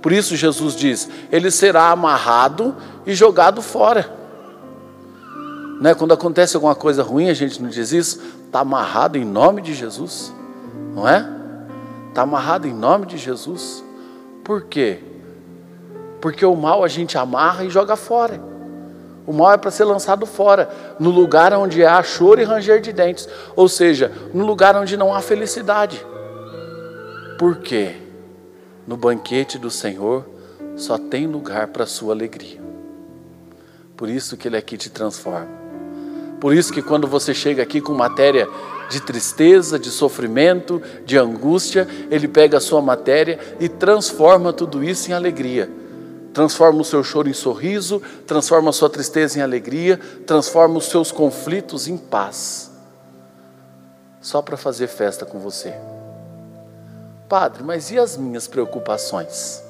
Por 0.00 0.12
isso 0.12 0.36
Jesus 0.36 0.74
diz: 0.74 1.08
ele 1.30 1.50
será 1.50 1.90
amarrado 1.90 2.76
e 3.06 3.14
jogado 3.14 3.62
fora. 3.62 4.12
Né? 5.80 5.94
Quando 5.94 6.12
acontece 6.12 6.56
alguma 6.56 6.74
coisa 6.74 7.02
ruim, 7.02 7.28
a 7.28 7.34
gente 7.34 7.60
não 7.60 7.68
diz 7.68 7.92
isso, 7.92 8.20
está 8.46 8.60
amarrado 8.60 9.18
em 9.18 9.24
nome 9.24 9.62
de 9.62 9.74
Jesus 9.74 10.32
não 10.94 11.08
é? 11.08 11.26
Está 12.08 12.22
amarrado 12.22 12.68
em 12.68 12.74
nome 12.74 13.06
de 13.06 13.16
Jesus. 13.16 13.82
Por 14.44 14.64
quê? 14.64 15.00
Porque 16.20 16.44
o 16.44 16.54
mal 16.54 16.84
a 16.84 16.88
gente 16.88 17.16
amarra 17.16 17.64
e 17.64 17.70
joga 17.70 17.96
fora. 17.96 18.40
O 19.26 19.32
mal 19.32 19.52
é 19.52 19.56
para 19.56 19.70
ser 19.70 19.84
lançado 19.84 20.26
fora, 20.26 20.68
no 20.98 21.10
lugar 21.10 21.52
onde 21.52 21.84
há 21.84 22.02
choro 22.02 22.40
e 22.40 22.44
ranger 22.44 22.80
de 22.80 22.92
dentes, 22.92 23.28
ou 23.54 23.68
seja, 23.68 24.10
no 24.34 24.44
lugar 24.44 24.76
onde 24.76 24.96
não 24.96 25.14
há 25.14 25.20
felicidade. 25.20 26.04
Por 27.38 27.58
quê? 27.58 27.96
No 28.86 28.96
banquete 28.96 29.58
do 29.58 29.70
Senhor 29.70 30.24
só 30.76 30.98
tem 30.98 31.26
lugar 31.26 31.68
para 31.68 31.84
a 31.84 31.86
sua 31.86 32.12
alegria. 32.12 32.60
Por 33.96 34.08
isso 34.08 34.36
que 34.36 34.48
Ele 34.48 34.56
aqui 34.56 34.76
te 34.76 34.90
transforma. 34.90 35.62
Por 36.40 36.52
isso 36.52 36.72
que 36.72 36.82
quando 36.82 37.06
você 37.06 37.32
chega 37.32 37.62
aqui 37.62 37.80
com 37.80 37.94
matéria 37.94 38.48
de 38.90 39.00
tristeza, 39.00 39.78
de 39.78 39.90
sofrimento, 39.90 40.82
de 41.04 41.16
angústia, 41.16 41.86
Ele 42.10 42.26
pega 42.26 42.58
a 42.58 42.60
sua 42.60 42.82
matéria 42.82 43.38
e 43.60 43.68
transforma 43.68 44.52
tudo 44.52 44.82
isso 44.82 45.08
em 45.10 45.14
alegria. 45.14 45.81
Transforma 46.32 46.80
o 46.80 46.84
seu 46.84 47.04
choro 47.04 47.28
em 47.28 47.32
sorriso, 47.32 48.00
transforma 48.26 48.70
a 48.70 48.72
sua 48.72 48.88
tristeza 48.88 49.38
em 49.38 49.42
alegria, 49.42 49.98
transforma 50.26 50.78
os 50.78 50.86
seus 50.86 51.12
conflitos 51.12 51.86
em 51.86 51.96
paz. 51.96 52.70
Só 54.20 54.40
para 54.40 54.56
fazer 54.56 54.86
festa 54.86 55.26
com 55.26 55.38
você. 55.38 55.74
Padre, 57.28 57.62
mas 57.62 57.90
e 57.90 57.98
as 57.98 58.16
minhas 58.16 58.46
preocupações? 58.46 59.62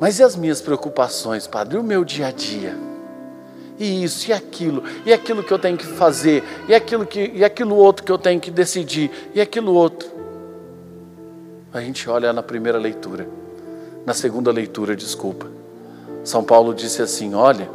Mas 0.00 0.18
e 0.18 0.22
as 0.22 0.36
minhas 0.36 0.60
preocupações, 0.60 1.46
Padre? 1.46 1.76
E 1.76 1.78
o 1.78 1.82
meu 1.82 2.04
dia 2.04 2.28
a 2.28 2.30
dia? 2.30 2.76
E 3.78 4.04
isso, 4.04 4.30
e 4.30 4.32
aquilo, 4.32 4.82
e 5.04 5.12
aquilo 5.12 5.42
que 5.42 5.52
eu 5.52 5.58
tenho 5.58 5.76
que 5.76 5.86
fazer, 5.86 6.42
e 6.68 6.74
aquilo, 6.74 7.06
que, 7.06 7.30
e 7.34 7.44
aquilo 7.44 7.76
outro 7.76 8.04
que 8.04 8.10
eu 8.10 8.18
tenho 8.18 8.40
que 8.40 8.50
decidir, 8.50 9.30
e 9.34 9.40
aquilo 9.40 9.72
outro. 9.72 10.08
A 11.72 11.80
gente 11.80 12.08
olha 12.08 12.32
na 12.32 12.42
primeira 12.42 12.78
leitura 12.78 13.28
na 14.08 14.14
segunda 14.14 14.50
leitura, 14.50 14.96
desculpa. 14.96 15.46
São 16.24 16.42
Paulo 16.42 16.74
disse 16.74 17.02
assim: 17.02 17.34
Olha, 17.34 17.68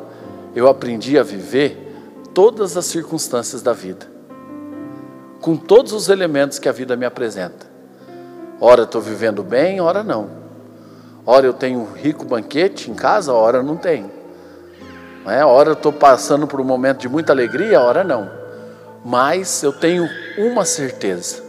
eu 0.55 0.67
aprendi 0.67 1.15
a 1.17 1.21
viver 1.21 1.77
todas 2.33 2.75
as 2.75 2.85
circunstâncias 2.85 3.61
da 3.61 3.71
vida, 3.71 4.07
com 5.39 5.55
todos 5.55 5.93
os 5.93 6.09
elementos 6.09 6.57
que 6.57 6.67
a 6.67 6.71
vida 6.71 6.97
me 6.97 7.05
apresenta. 7.05 7.67
Ora 8.59 8.81
estou 8.81 8.99
vivendo 8.99 9.43
bem, 9.43 9.79
ora 9.79 10.03
não. 10.03 10.27
Ora 11.23 11.45
eu 11.45 11.53
tenho 11.53 11.79
um 11.81 11.93
rico 11.93 12.25
banquete 12.25 12.89
em 12.89 12.95
casa, 12.95 13.31
ora 13.31 13.61
não 13.61 13.77
tenho. 13.77 14.09
É? 15.27 15.45
Ora 15.45 15.69
eu 15.69 15.73
estou 15.73 15.93
passando 15.93 16.47
por 16.47 16.59
um 16.59 16.65
momento 16.65 17.01
de 17.01 17.07
muita 17.07 17.31
alegria, 17.31 17.79
ora 17.79 18.03
não. 18.03 18.27
Mas 19.05 19.61
eu 19.61 19.71
tenho 19.71 20.09
uma 20.39 20.65
certeza: 20.65 21.43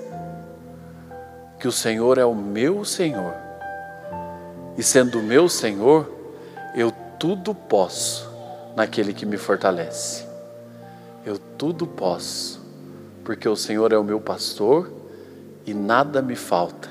que 1.59 1.67
o 1.67 1.73
Senhor 1.73 2.19
é 2.19 2.25
o 2.25 2.35
meu 2.35 2.85
Senhor 2.85 3.44
e 4.77 4.83
sendo 4.83 5.23
meu 5.23 5.49
Senhor, 5.49 6.11
eu 6.75 6.93
tudo 7.19 7.55
posso 7.55 8.29
naquele 8.77 9.13
que 9.13 9.25
me 9.25 9.37
fortalece. 9.37 10.25
Eu 11.25 11.39
tudo 11.39 11.87
posso, 11.87 12.61
porque 13.25 13.49
o 13.49 13.57
Senhor 13.57 13.93
é 13.93 13.99
o 13.99 14.05
meu 14.05 14.21
pastor 14.21 14.91
e 15.65 15.73
nada 15.73 16.21
me 16.21 16.37
falta, 16.37 16.89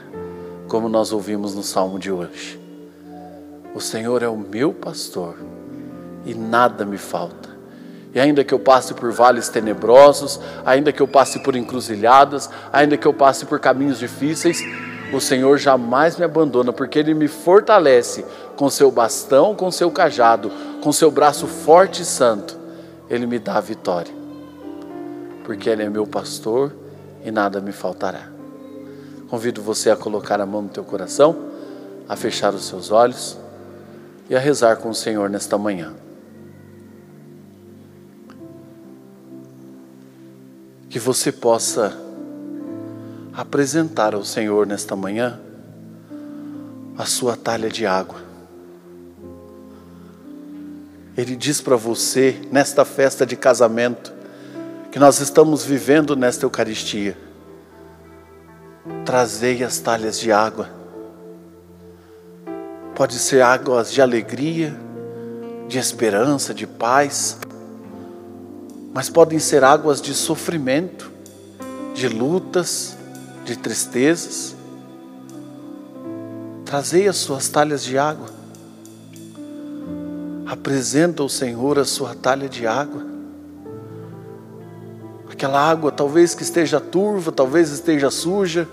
como 0.67 0.89
nós 0.89 1.12
ouvimos 1.12 1.54
no 1.54 1.62
salmo 1.62 2.00
de 2.00 2.12
hoje. 2.12 2.60
O 3.76 3.82
Senhor 3.82 4.24
é 4.24 4.28
o 4.28 4.38
meu 4.38 4.74
pastor 4.74 5.38
e 6.26 6.34
nada 6.34 6.86
me 6.86 6.98
falta. 6.98 7.50
E 8.13 8.19
ainda 8.19 8.43
que 8.43 8.54
eu 8.54 8.60
passe 8.60 8.93
por 8.93 9.12
vales 9.12 9.50
tenebrosos, 9.50 10.39
ainda 10.63 10.91
que 10.91 11.02
eu 11.02 11.08
passe 11.08 11.39
por 11.39 11.56
encruzilhadas, 11.56 12.50
ainda 12.72 12.96
que 12.96 13.08
eu 13.08 13.13
passe 13.13 13.46
por 13.46 13.60
caminhos 13.60 13.98
difíceis, 13.98 14.62
o 15.13 15.21
Senhor 15.21 15.58
jamais 15.58 16.17
me 16.17 16.26
abandona, 16.26 16.73
porque 16.73 16.97
Ele 16.97 17.13
me 17.13 17.28
fortalece 17.28 18.26
com 18.56 18.69
seu 18.69 18.91
bastão, 18.91 19.56
com 19.56 19.69
seu 19.71 19.91
cajado, 19.91 20.52
com 20.82 20.91
seu 20.91 21.12
braço 21.12 21.45
forte 21.47 22.02
e 22.02 22.06
santo. 22.06 22.58
Ele 23.10 23.28
me 23.28 23.38
dá 23.38 23.58
a 23.58 23.62
vitória, 23.62 24.13
porque 25.43 25.69
Ele 25.69 25.84
é 25.84 25.89
meu 25.89 26.08
pastor 26.08 26.73
e 27.23 27.30
nada 27.30 27.62
me 27.62 27.71
faltará. 27.71 28.28
Convido 29.30 29.62
você 29.62 29.89
a 29.89 29.95
colocar 29.95 30.41
a 30.41 30.45
mão 30.45 30.63
no 30.63 30.69
teu 30.69 30.84
coração, 30.84 31.36
a 32.10 32.15
fechar 32.15 32.54
os 32.54 32.65
seus 32.65 32.91
olhos 32.91 33.38
e 34.30 34.36
a 34.36 34.39
rezar 34.39 34.78
com 34.78 34.89
o 34.89 34.95
Senhor 34.95 35.30
nesta 35.30 35.58
manhã. 35.58 35.93
Que 40.89 40.99
você 40.99 41.32
possa 41.32 41.97
apresentar 43.36 44.13
ao 44.13 44.24
Senhor 44.24 44.67
nesta 44.67 44.96
manhã 44.96 45.39
a 46.96 47.06
sua 47.06 47.36
talha 47.36 47.69
de 47.69 47.86
água. 47.86 48.22
Ele 51.17 51.36
diz 51.36 51.60
para 51.60 51.76
você, 51.76 52.39
nesta 52.52 52.86
festa 52.86 53.26
de 53.26 53.36
casamento, 53.36 54.13
que 54.91 55.00
nós 55.00 55.19
estamos 55.19 55.65
vivendo 55.65 56.15
nesta 56.15 56.46
Eucaristia, 56.46 57.17
trazei 59.06 59.63
as 59.63 59.80
talhas 59.80 60.19
de 60.19 60.32
água. 60.32 60.69
Pode 62.96 63.17
ser 63.17 63.41
águas 63.41 63.91
de 63.91 64.02
alegria, 64.02 64.76
de 65.67 65.80
esperança, 65.80 66.54
de 66.54 66.67
paz, 66.67 67.39
mas 68.93 69.10
podem 69.10 69.39
ser 69.39 69.63
águas 69.63 70.00
de 70.00 70.13
sofrimento, 70.13 71.12
de 71.96 72.08
lutas, 72.08 72.98
de 73.43 73.58
tristezas, 73.58 74.56
trazei 76.65 77.08
as 77.08 77.17
suas 77.17 77.47
talhas 77.49 77.84
de 77.84 77.97
água. 77.97 78.29
Apresenta 80.45 81.21
ao 81.21 81.29
Senhor 81.29 81.77
a 81.77 81.86
sua 81.86 82.15
talha 82.15 82.47
de 82.47 82.65
água. 82.65 83.03
Aquela 85.29 85.60
água 85.60 85.91
talvez 85.91 86.34
que 86.34 86.43
esteja 86.43 86.79
turva, 86.79 87.32
talvez 87.32 87.69
esteja 87.69 88.10
suja, 88.10 88.67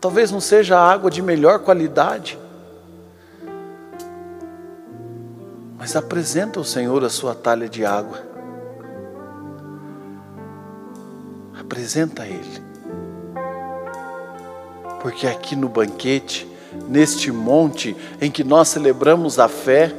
talvez 0.00 0.30
não 0.30 0.40
seja 0.40 0.78
água 0.78 1.10
de 1.10 1.22
melhor 1.22 1.60
qualidade. 1.60 2.38
Mas 5.78 5.96
apresenta 5.96 6.58
ao 6.58 6.64
Senhor 6.64 7.02
a 7.04 7.08
sua 7.08 7.34
talha 7.34 7.68
de 7.68 7.84
água. 7.84 8.18
Apresenta 11.58 12.24
a 12.24 12.26
Ele. 12.28 12.67
Porque 15.00 15.26
aqui 15.26 15.54
no 15.54 15.68
banquete, 15.68 16.46
neste 16.88 17.30
monte 17.30 17.96
em 18.20 18.30
que 18.30 18.42
nós 18.42 18.68
celebramos 18.68 19.38
a 19.38 19.48
fé, 19.48 19.94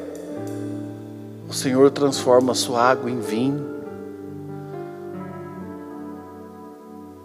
o 1.48 1.54
Senhor 1.54 1.90
transforma 1.92 2.52
a 2.52 2.56
sua 2.56 2.84
água 2.84 3.10
em 3.10 3.20
vinho. 3.20 3.80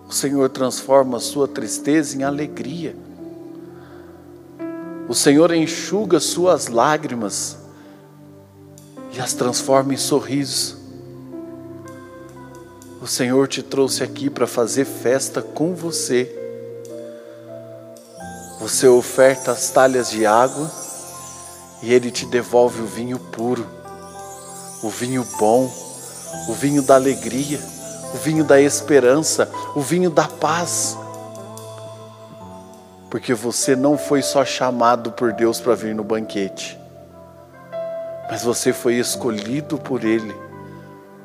O 0.09 0.13
Senhor 0.13 0.49
transforma 0.49 1.17
a 1.17 1.21
sua 1.21 1.49
tristeza 1.49 2.17
em 2.17 2.23
alegria. 2.23 2.97
O 5.09 5.15
Senhor 5.15 5.53
enxuga 5.53 6.19
suas 6.21 6.69
lágrimas 6.69 7.59
e 9.13 9.21
as 9.21 9.35
transforma 9.35 9.93
em 9.93 9.99
sorriso. 9.99 10.79
O 13.03 13.07
Senhor 13.07 13.47
te 13.47 13.63
trouxe 13.63 14.03
aqui 14.03 14.31
para 14.31 14.47
fazer 14.47 14.87
festa 14.87 15.43
com 15.43 15.75
você. 15.75 16.44
Você 18.65 18.89
oferta 18.89 19.53
as 19.53 19.69
talhas 19.69 20.09
de 20.09 20.25
água 20.25 20.71
e 21.83 21.93
ele 21.93 22.11
te 22.11 22.25
devolve 22.25 22.81
o 22.81 22.87
vinho 22.87 23.19
puro, 23.19 23.67
o 24.83 24.89
vinho 24.89 25.23
bom, 25.39 25.71
o 26.49 26.55
vinho 26.55 26.81
da 26.81 26.95
alegria, 26.95 27.61
o 28.15 28.17
vinho 28.17 28.43
da 28.43 28.59
esperança, 28.59 29.51
o 29.75 29.83
vinho 29.83 30.09
da 30.09 30.27
paz. 30.27 30.97
Porque 33.11 33.35
você 33.35 33.77
não 33.77 33.99
foi 33.99 34.23
só 34.23 34.47
chamado 34.47 35.13
por 35.13 35.35
Deus 35.35 35.61
para 35.61 35.75
vir 35.75 35.95
no 35.95 36.03
banquete, 36.03 36.81
mas 38.31 38.43
você 38.43 38.73
foi 38.73 38.95
escolhido 38.95 39.77
por 39.77 40.03
Ele 40.03 40.35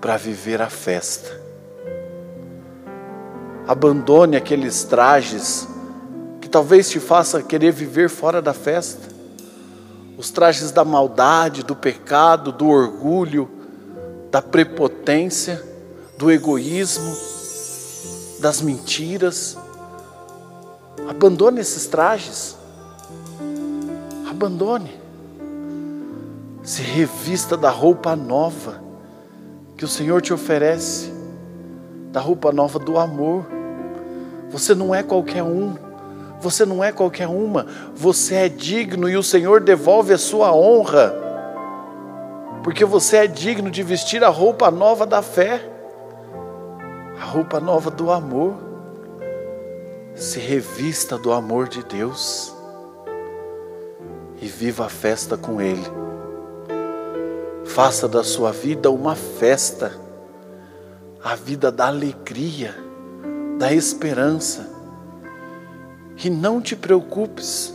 para 0.01 0.17
viver 0.17 0.61
a 0.61 0.69
festa. 0.69 1.39
Abandone 3.65 4.35
aqueles 4.35 4.83
trajes 4.83 5.68
que 6.49 6.53
talvez 6.53 6.89
te 6.89 6.99
faça 6.99 7.43
querer 7.43 7.71
viver 7.71 8.09
fora 8.09 8.41
da 8.41 8.55
festa. 8.55 9.07
Os 10.17 10.31
trajes 10.31 10.71
da 10.71 10.83
maldade, 10.83 11.61
do 11.61 11.75
pecado, 11.75 12.51
do 12.51 12.67
orgulho, 12.67 13.47
da 14.31 14.41
prepotência, 14.41 15.63
do 16.17 16.31
egoísmo, 16.31 17.15
das 18.39 18.63
mentiras. 18.63 19.55
Abandone 21.07 21.61
esses 21.61 21.85
trajes. 21.85 22.57
Abandone. 24.27 24.99
Se 26.63 26.81
revista 26.81 27.55
da 27.55 27.69
roupa 27.69 28.15
nova 28.15 28.81
que 29.77 29.85
o 29.85 29.87
Senhor 29.87 30.19
te 30.19 30.33
oferece, 30.33 31.13
da 32.11 32.19
roupa 32.19 32.51
nova 32.51 32.79
do 32.79 32.97
amor. 32.97 33.45
Você 34.49 34.73
não 34.73 34.95
é 34.95 35.03
qualquer 35.03 35.43
um. 35.43 35.88
Você 36.39 36.65
não 36.65 36.81
é 36.81 36.91
qualquer 36.91 37.27
uma, 37.27 37.65
você 37.93 38.35
é 38.35 38.49
digno 38.49 39.09
e 39.09 39.17
o 39.17 39.23
Senhor 39.23 39.59
devolve 39.59 40.13
a 40.13 40.17
sua 40.17 40.53
honra, 40.53 41.13
porque 42.63 42.85
você 42.85 43.17
é 43.17 43.27
digno 43.27 43.69
de 43.69 43.83
vestir 43.83 44.23
a 44.23 44.29
roupa 44.29 44.71
nova 44.71 45.05
da 45.05 45.21
fé, 45.21 45.61
a 47.19 47.25
roupa 47.25 47.59
nova 47.59 47.91
do 47.91 48.09
amor. 48.09 48.55
Se 50.15 50.39
revista 50.39 51.17
do 51.17 51.31
amor 51.31 51.67
de 51.67 51.83
Deus 51.83 52.53
e 54.41 54.47
viva 54.47 54.85
a 54.85 54.89
festa 54.89 55.37
com 55.37 55.61
Ele. 55.61 55.85
Faça 57.65 58.07
da 58.07 58.23
sua 58.23 58.51
vida 58.51 58.89
uma 58.89 59.15
festa, 59.15 59.93
a 61.23 61.35
vida 61.35 61.71
da 61.71 61.87
alegria, 61.87 62.75
da 63.57 63.71
esperança 63.71 64.78
e 66.21 66.29
não 66.29 66.61
te 66.61 66.75
preocupes, 66.75 67.73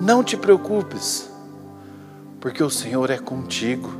Não 0.00 0.22
te 0.22 0.36
preocupes, 0.36 1.30
porque 2.38 2.62
o 2.62 2.68
Senhor 2.68 3.08
é 3.08 3.16
contigo. 3.16 3.90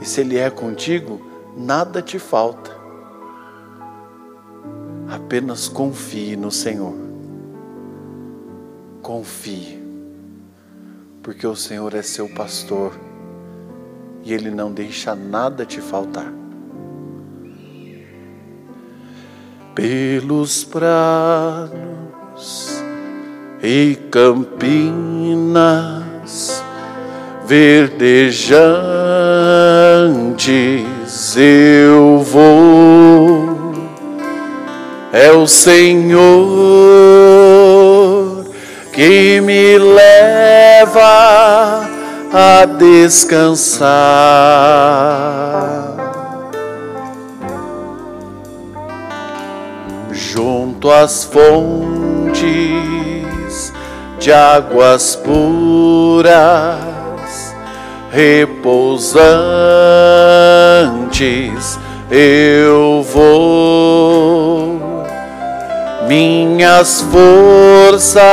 E 0.00 0.04
se 0.04 0.20
Ele 0.20 0.38
é 0.38 0.48
contigo, 0.48 1.20
nada 1.56 2.00
te 2.00 2.18
falta. 2.18 2.70
Apenas 5.08 5.66
confie 5.66 6.36
no 6.36 6.52
Senhor. 6.52 6.94
Confie, 9.02 9.82
porque 11.22 11.46
o 11.46 11.56
Senhor 11.56 11.92
é 11.94 12.02
seu 12.02 12.28
pastor 12.28 12.92
e 14.22 14.32
Ele 14.32 14.50
não 14.50 14.70
deixa 14.72 15.14
nada 15.16 15.66
te 15.66 15.80
faltar. 15.80 16.32
Pelos 19.76 20.64
prados 20.64 21.70
e 23.62 23.96
campinas 24.10 25.56
verdejantes 27.46 28.56
eu 31.36 32.20
vou. 32.20 33.54
É 35.12 35.30
o 35.30 35.46
Senhor 35.46 36.24
que 38.94 39.42
me 39.42 39.76
leva 39.76 41.06
a 42.32 42.64
descansar. 42.64 43.86
Às 50.90 51.24
fontes 51.24 52.46
de 54.18 54.32
águas 54.32 55.16
puras, 55.16 56.34
repousantes, 58.10 59.26
eu 62.10 63.02
vou. 63.02 64.80
Minhas 66.08 67.02
forças, 67.02 68.24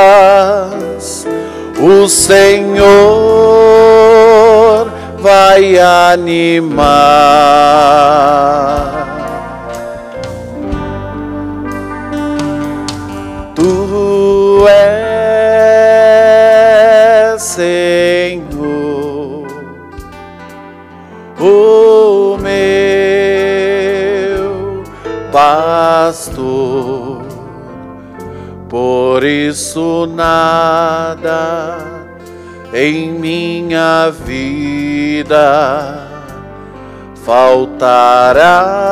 o 1.80 2.08
Senhor 2.08 2.84
vai 5.18 5.76
animar. 5.78 6.84
Pastor, 25.34 27.22
por 28.68 29.24
isso 29.24 30.08
nada 30.14 31.78
em 32.72 33.10
minha 33.10 34.12
vida 34.24 36.08
faltará. 37.24 38.84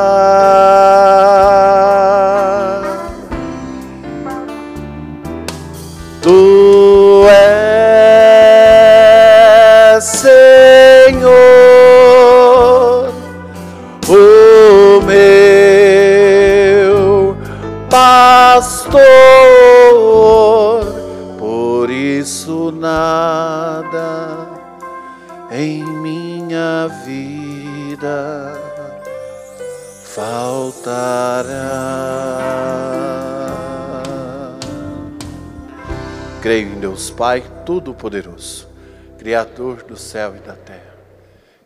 Tu 6.21 7.25
és 7.29 7.63
Senhor, 10.03 11.23
o 14.09 15.01
meu 15.05 15.42
pastor, 18.93 20.85
por 21.39 21.89
isso 21.89 22.71
nada 22.71 24.47
em 25.51 25.83
minha 25.83 26.87
vida 27.03 28.53
faltará. 30.05 31.41
Creio 36.41 36.73
em 36.73 36.79
Deus 36.79 37.09
Pai 37.09 37.43
Todo-Poderoso, 37.65 38.69
Criador 39.17 39.81
do 39.83 39.97
céu 39.97 40.35
e 40.35 40.39
da 40.39 40.53
terra, 40.53 40.93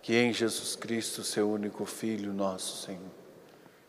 que 0.01 0.15
em 0.15 0.31
Jesus 0.31 0.77
Cristo, 0.77 1.23
seu 1.23 1.51
único 1.51 1.85
Filho, 1.85 2.31
nosso 2.31 2.85
Senhor, 2.85 3.16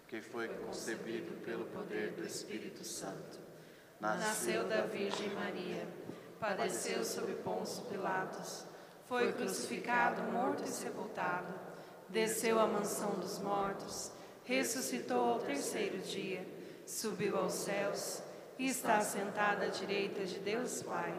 que 0.08 0.22
foi 0.22 0.48
concebido 0.48 1.34
pelo 1.44 1.66
poder 1.66 2.12
do 2.12 2.26
Espírito 2.26 2.82
Santo, 2.82 3.38
Nasceu 4.00 4.66
da 4.66 4.82
Virgem 4.82 5.28
Maria, 5.30 5.86
padeceu 6.38 7.04
sob 7.04 7.32
Pôncio 7.42 7.84
Pilatos, 7.86 8.64
foi 9.06 9.32
crucificado, 9.32 10.22
morto 10.30 10.62
e 10.64 10.68
sepultado, 10.68 11.52
desceu 12.08 12.58
à 12.60 12.66
mansão 12.66 13.18
dos 13.18 13.38
mortos, 13.40 14.12
ressuscitou 14.44 15.32
ao 15.32 15.38
terceiro 15.40 15.98
dia, 15.98 16.46
subiu 16.86 17.36
aos 17.36 17.52
céus 17.54 18.22
e 18.58 18.66
está 18.66 19.00
sentado 19.00 19.64
à 19.64 19.66
direita 19.66 20.24
de 20.24 20.38
Deus 20.38 20.82
Pai. 20.82 21.12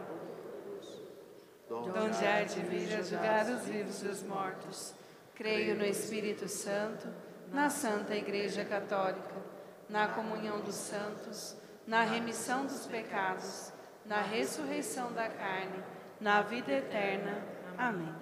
Donde 1.67 2.25
há 2.25 2.43
de 2.43 2.61
vir 2.61 2.95
a 2.95 3.01
julgar 3.03 3.45
os 3.51 3.65
vivos 3.65 4.01
e 4.01 4.07
os 4.07 4.23
mortos. 4.23 4.93
Creio 5.35 5.75
no 5.75 5.85
Espírito 5.85 6.47
Santo, 6.47 7.07
na 7.51 7.69
Santa 7.69 8.15
Igreja 8.15 8.63
Católica, 8.63 9.35
na 9.87 10.07
comunhão 10.07 10.61
dos 10.61 10.75
santos, 10.75 11.55
na 11.85 12.03
remissão 12.03 12.65
dos 12.65 12.85
pecados, 12.85 13.73
na 14.05 14.21
ressurreição 14.21 15.11
da 15.13 15.27
carne, 15.27 15.83
na 16.19 16.41
vida 16.41 16.71
eterna. 16.71 17.43
Amém. 17.77 18.13